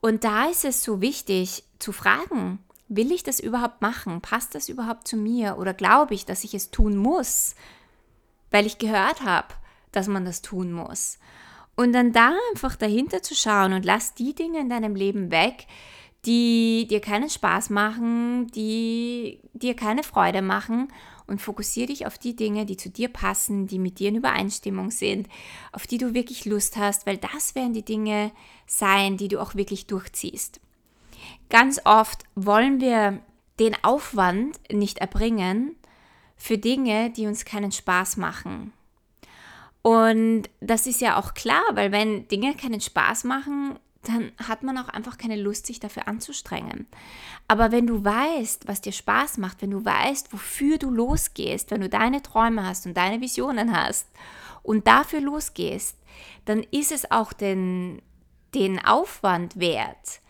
Und 0.00 0.24
da 0.24 0.46
ist 0.46 0.64
es 0.64 0.82
so 0.82 1.00
wichtig 1.00 1.64
zu 1.78 1.92
fragen, 1.92 2.58
will 2.88 3.12
ich 3.12 3.22
das 3.22 3.40
überhaupt 3.40 3.82
machen? 3.82 4.20
Passt 4.20 4.54
das 4.54 4.68
überhaupt 4.68 5.08
zu 5.08 5.16
mir? 5.16 5.58
Oder 5.58 5.74
glaube 5.74 6.14
ich, 6.14 6.26
dass 6.26 6.44
ich 6.44 6.54
es 6.54 6.70
tun 6.70 6.96
muss, 6.96 7.54
weil 8.50 8.66
ich 8.66 8.78
gehört 8.78 9.22
habe, 9.22 9.48
dass 9.92 10.08
man 10.08 10.24
das 10.24 10.42
tun 10.42 10.72
muss. 10.72 11.18
Und 11.74 11.92
dann 11.92 12.12
da 12.12 12.32
einfach 12.52 12.76
dahinter 12.76 13.22
zu 13.22 13.34
schauen 13.34 13.72
und 13.72 13.84
lass 13.84 14.14
die 14.14 14.34
Dinge 14.34 14.60
in 14.60 14.70
deinem 14.70 14.94
Leben 14.94 15.30
weg, 15.30 15.66
die 16.24 16.86
dir 16.88 17.00
keinen 17.00 17.30
Spaß 17.30 17.70
machen, 17.70 18.48
die 18.48 19.40
dir 19.52 19.76
keine 19.76 20.02
Freude 20.02 20.42
machen 20.42 20.88
und 21.26 21.40
fokussiere 21.40 21.88
dich 21.88 22.06
auf 22.06 22.18
die 22.18 22.34
Dinge, 22.34 22.66
die 22.66 22.76
zu 22.76 22.90
dir 22.90 23.08
passen, 23.08 23.66
die 23.66 23.78
mit 23.78 23.98
dir 23.98 24.08
in 24.08 24.16
Übereinstimmung 24.16 24.90
sind, 24.90 25.28
auf 25.72 25.86
die 25.86 25.98
du 25.98 26.14
wirklich 26.14 26.44
Lust 26.44 26.76
hast, 26.76 27.06
weil 27.06 27.18
das 27.18 27.54
werden 27.54 27.74
die 27.74 27.84
Dinge 27.84 28.32
sein, 28.66 29.16
die 29.16 29.28
du 29.28 29.40
auch 29.40 29.54
wirklich 29.54 29.86
durchziehst. 29.86 30.60
Ganz 31.48 31.80
oft 31.84 32.24
wollen 32.34 32.80
wir 32.80 33.20
den 33.58 33.76
Aufwand 33.82 34.58
nicht 34.70 34.98
erbringen 34.98 35.76
für 36.36 36.58
Dinge, 36.58 37.10
die 37.10 37.26
uns 37.26 37.44
keinen 37.44 37.72
Spaß 37.72 38.16
machen. 38.16 38.72
Und 39.86 40.50
das 40.58 40.88
ist 40.88 41.00
ja 41.00 41.16
auch 41.16 41.34
klar, 41.34 41.62
weil 41.74 41.92
wenn 41.92 42.26
Dinge 42.26 42.56
keinen 42.56 42.80
Spaß 42.80 43.22
machen, 43.22 43.78
dann 44.02 44.32
hat 44.36 44.64
man 44.64 44.76
auch 44.78 44.88
einfach 44.88 45.16
keine 45.16 45.36
Lust, 45.36 45.64
sich 45.64 45.78
dafür 45.78 46.08
anzustrengen. 46.08 46.88
Aber 47.46 47.70
wenn 47.70 47.86
du 47.86 48.04
weißt, 48.04 48.66
was 48.66 48.80
dir 48.80 48.90
Spaß 48.90 49.38
macht, 49.38 49.62
wenn 49.62 49.70
du 49.70 49.84
weißt, 49.84 50.32
wofür 50.32 50.78
du 50.78 50.90
losgehst, 50.90 51.70
wenn 51.70 51.82
du 51.82 51.88
deine 51.88 52.20
Träume 52.20 52.66
hast 52.66 52.86
und 52.86 52.96
deine 52.96 53.20
Visionen 53.20 53.80
hast 53.80 54.08
und 54.64 54.88
dafür 54.88 55.20
losgehst, 55.20 55.96
dann 56.46 56.64
ist 56.72 56.90
es 56.90 57.08
auch 57.12 57.32
den, 57.32 58.02
den 58.56 58.84
Aufwand 58.84 59.60
wert. 59.60 60.20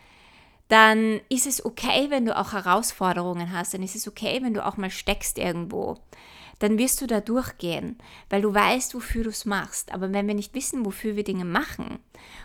Dann 0.69 1.23
ist 1.31 1.47
es 1.47 1.65
okay, 1.65 2.11
wenn 2.11 2.27
du 2.27 2.37
auch 2.37 2.53
Herausforderungen 2.53 3.53
hast, 3.53 3.73
dann 3.73 3.83
ist 3.83 3.97
es 3.97 4.07
okay, 4.07 4.41
wenn 4.43 4.53
du 4.53 4.67
auch 4.67 4.77
mal 4.77 4.91
steckst 4.91 5.39
irgendwo 5.39 5.97
dann 6.59 6.79
wirst 6.79 7.01
du 7.01 7.07
da 7.07 7.21
durchgehen, 7.21 7.99
weil 8.31 8.43
du 8.43 8.55
weißt, 8.55 8.95
wofür 8.95 9.25
du 9.25 9.31
es 9.31 9.45
machst. 9.45 9.93
Aber 9.93 10.13
wenn 10.13 10.27
wir 10.27 10.35
nicht 10.35 10.55
wissen, 10.55 10.85
wofür 10.85 11.17
wir 11.17 11.25
Dinge 11.25 11.45
machen, 11.45 11.99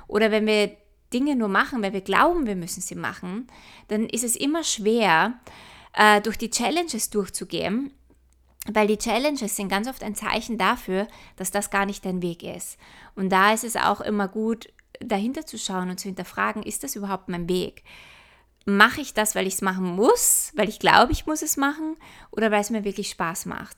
oder 0.07 0.31
wenn 0.31 0.45
wir 0.45 0.75
Dinge 1.13 1.35
nur 1.35 1.47
machen, 1.47 1.81
weil 1.81 1.93
wir 1.93 2.01
glauben, 2.01 2.45
wir 2.45 2.55
müssen 2.55 2.81
sie 2.81 2.95
machen, 2.95 3.47
dann 3.87 4.07
ist 4.07 4.23
es 4.23 4.35
immer 4.35 4.63
schwer, 4.63 5.39
äh, 5.93 6.21
durch 6.21 6.37
die 6.37 6.49
Challenges 6.49 7.09
durchzugehen, 7.09 7.93
weil 8.67 8.87
die 8.87 8.97
Challenges 8.97 9.55
sind 9.55 9.69
ganz 9.69 9.87
oft 9.87 10.03
ein 10.03 10.15
Zeichen 10.15 10.57
dafür, 10.57 11.07
dass 11.35 11.51
das 11.51 11.69
gar 11.69 11.85
nicht 11.85 12.05
dein 12.05 12.21
Weg 12.21 12.43
ist. 12.43 12.77
Und 13.15 13.29
da 13.29 13.53
ist 13.53 13.63
es 13.63 13.75
auch 13.75 14.01
immer 14.01 14.27
gut, 14.27 14.71
dahinter 14.99 15.45
zu 15.45 15.57
schauen 15.57 15.89
und 15.89 15.99
zu 15.99 16.07
hinterfragen, 16.07 16.63
ist 16.63 16.83
das 16.83 16.95
überhaupt 16.95 17.27
mein 17.27 17.49
Weg? 17.49 17.83
Mache 18.65 19.01
ich 19.01 19.13
das, 19.13 19.35
weil 19.35 19.47
ich 19.47 19.55
es 19.55 19.61
machen 19.61 19.95
muss, 19.95 20.51
weil 20.55 20.69
ich 20.69 20.79
glaube, 20.79 21.11
ich 21.11 21.25
muss 21.25 21.41
es 21.41 21.57
machen 21.57 21.97
oder 22.31 22.51
weil 22.51 22.61
es 22.61 22.69
mir 22.69 22.83
wirklich 22.83 23.09
Spaß 23.09 23.45
macht. 23.45 23.77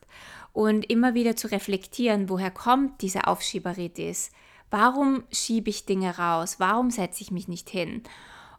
Und 0.51 0.89
immer 0.89 1.13
wieder 1.13 1.35
zu 1.35 1.47
reflektieren, 1.51 2.29
woher 2.29 2.51
kommt 2.51 3.01
diese 3.01 3.27
Aufschieberitis? 3.27 4.31
Warum 4.69 5.23
schiebe 5.31 5.69
ich 5.69 5.85
Dinge 5.85 6.17
raus? 6.17 6.55
Warum 6.59 6.91
setze 6.91 7.21
ich 7.21 7.31
mich 7.31 7.47
nicht 7.47 7.69
hin? 7.69 8.03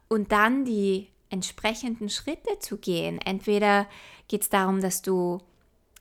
Und 0.09 0.33
dann 0.33 0.65
die 0.65 1.09
entsprechenden 1.31 2.09
Schritte 2.09 2.59
zu 2.61 2.79
gehen. 2.79 3.19
Entweder 3.19 3.87
geht 4.29 4.43
es 4.43 4.49
darum, 4.49 4.81
dass 4.81 5.03
du 5.03 5.41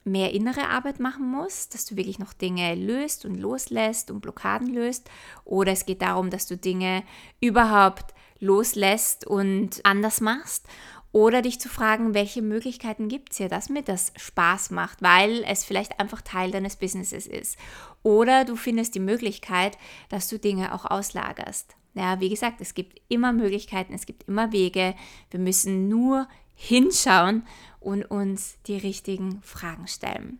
mehr 0.03 0.33
innere 0.33 0.67
Arbeit 0.69 0.99
machen 0.99 1.29
musst, 1.29 1.73
dass 1.73 1.85
du 1.85 1.95
wirklich 1.95 2.19
noch 2.19 2.33
Dinge 2.33 2.75
löst 2.75 3.25
und 3.25 3.35
loslässt 3.35 4.11
und 4.11 4.19
Blockaden 4.19 4.67
löst, 4.67 5.09
oder 5.45 5.71
es 5.71 5.85
geht 5.85 6.01
darum, 6.01 6.29
dass 6.29 6.45
du 6.45 6.57
Dinge 6.57 7.03
überhaupt 7.39 8.13
loslässt 8.43 9.25
und 9.25 9.83
anders 9.83 10.21
machst. 10.21 10.67
Oder 11.11 11.43
dich 11.43 11.59
zu 11.59 11.69
fragen, 11.69 12.15
welche 12.15 12.41
Möglichkeiten 12.41 13.07
gibt 13.07 13.31
es 13.31 13.37
hier, 13.37 13.47
dass 13.47 13.69
mir 13.69 13.83
das 13.83 14.13
Spaß 14.15 14.71
macht, 14.71 15.03
weil 15.03 15.43
es 15.47 15.63
vielleicht 15.63 15.99
einfach 15.99 16.21
Teil 16.21 16.49
deines 16.49 16.75
Businesses 16.75 17.27
ist. 17.27 17.55
Oder 18.01 18.45
du 18.45 18.55
findest 18.55 18.95
die 18.95 18.99
Möglichkeit, 18.99 19.77
dass 20.09 20.27
du 20.27 20.39
Dinge 20.39 20.73
auch 20.73 20.85
auslagerst. 20.85 21.75
Ja, 21.93 22.19
wie 22.19 22.29
gesagt, 22.29 22.61
es 22.61 22.73
gibt 22.73 22.99
immer 23.09 23.31
Möglichkeiten, 23.31 23.93
es 23.93 24.07
gibt 24.07 24.23
immer 24.27 24.51
Wege. 24.51 24.95
Wir 25.29 25.39
müssen 25.39 25.87
nur 25.87 26.27
hinschauen 26.55 27.45
und 27.79 28.03
uns 28.05 28.57
die 28.65 28.77
richtigen 28.77 29.39
Fragen 29.43 29.87
stellen. 29.87 30.39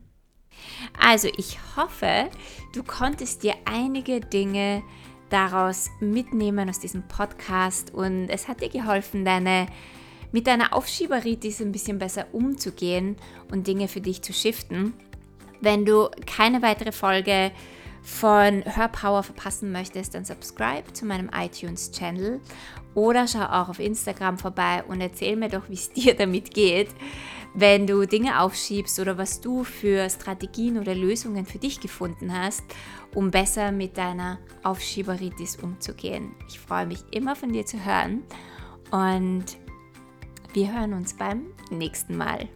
Also 0.99 1.29
ich 1.37 1.59
hoffe, 1.75 2.29
du 2.73 2.83
konntest 2.83 3.43
dir 3.43 3.53
einige 3.65 4.21
Dinge 4.21 4.81
daraus 5.33 5.89
mitnehmen 5.99 6.69
aus 6.69 6.79
diesem 6.79 7.07
Podcast 7.07 7.93
und 7.93 8.29
es 8.29 8.47
hat 8.47 8.61
dir 8.61 8.69
geholfen, 8.69 9.25
deine 9.25 9.67
mit 10.31 10.47
deiner 10.47 10.73
Aufschieberitis 10.73 11.61
ein 11.61 11.71
bisschen 11.71 11.99
besser 11.99 12.25
umzugehen 12.31 13.17
und 13.51 13.67
Dinge 13.67 13.87
für 13.87 14.01
dich 14.01 14.21
zu 14.23 14.33
shiften. 14.33 14.93
Wenn 15.61 15.85
du 15.85 16.09
keine 16.25 16.61
weitere 16.61 16.91
Folge 16.91 17.51
von 18.01 18.63
Hörpower 18.65 19.23
verpassen 19.23 19.71
möchtest, 19.71 20.13
dann 20.13 20.25
subscribe 20.25 20.91
zu 20.91 21.05
meinem 21.05 21.29
iTunes-Channel 21.33 22.41
oder 22.95 23.27
schau 23.27 23.43
auch 23.43 23.69
auf 23.69 23.79
Instagram 23.79 24.37
vorbei 24.37 24.83
und 24.87 25.01
erzähl 25.01 25.35
mir 25.35 25.49
doch, 25.49 25.69
wie 25.69 25.75
es 25.75 25.89
dir 25.93 26.15
damit 26.15 26.53
geht, 26.53 26.89
wenn 27.53 27.85
du 27.85 28.05
Dinge 28.05 28.41
aufschiebst 28.41 28.99
oder 28.99 29.17
was 29.17 29.39
du 29.39 29.63
für 29.63 30.09
Strategien 30.09 30.77
oder 30.79 30.95
Lösungen 30.95 31.45
für 31.45 31.59
dich 31.59 31.79
gefunden 31.79 32.37
hast, 32.37 32.63
um 33.13 33.31
besser 33.31 33.71
mit 33.71 33.97
deiner 33.97 34.39
Aufschieberitis 34.63 35.57
umzugehen. 35.57 36.31
Ich 36.47 36.59
freue 36.59 36.87
mich 36.87 37.03
immer 37.11 37.35
von 37.35 37.53
dir 37.53 37.65
zu 37.65 37.83
hören 37.83 38.23
und 38.91 39.45
wir 40.53 40.73
hören 40.73 40.93
uns 40.93 41.15
beim 41.15 41.47
nächsten 41.69 42.17
Mal. 42.17 42.47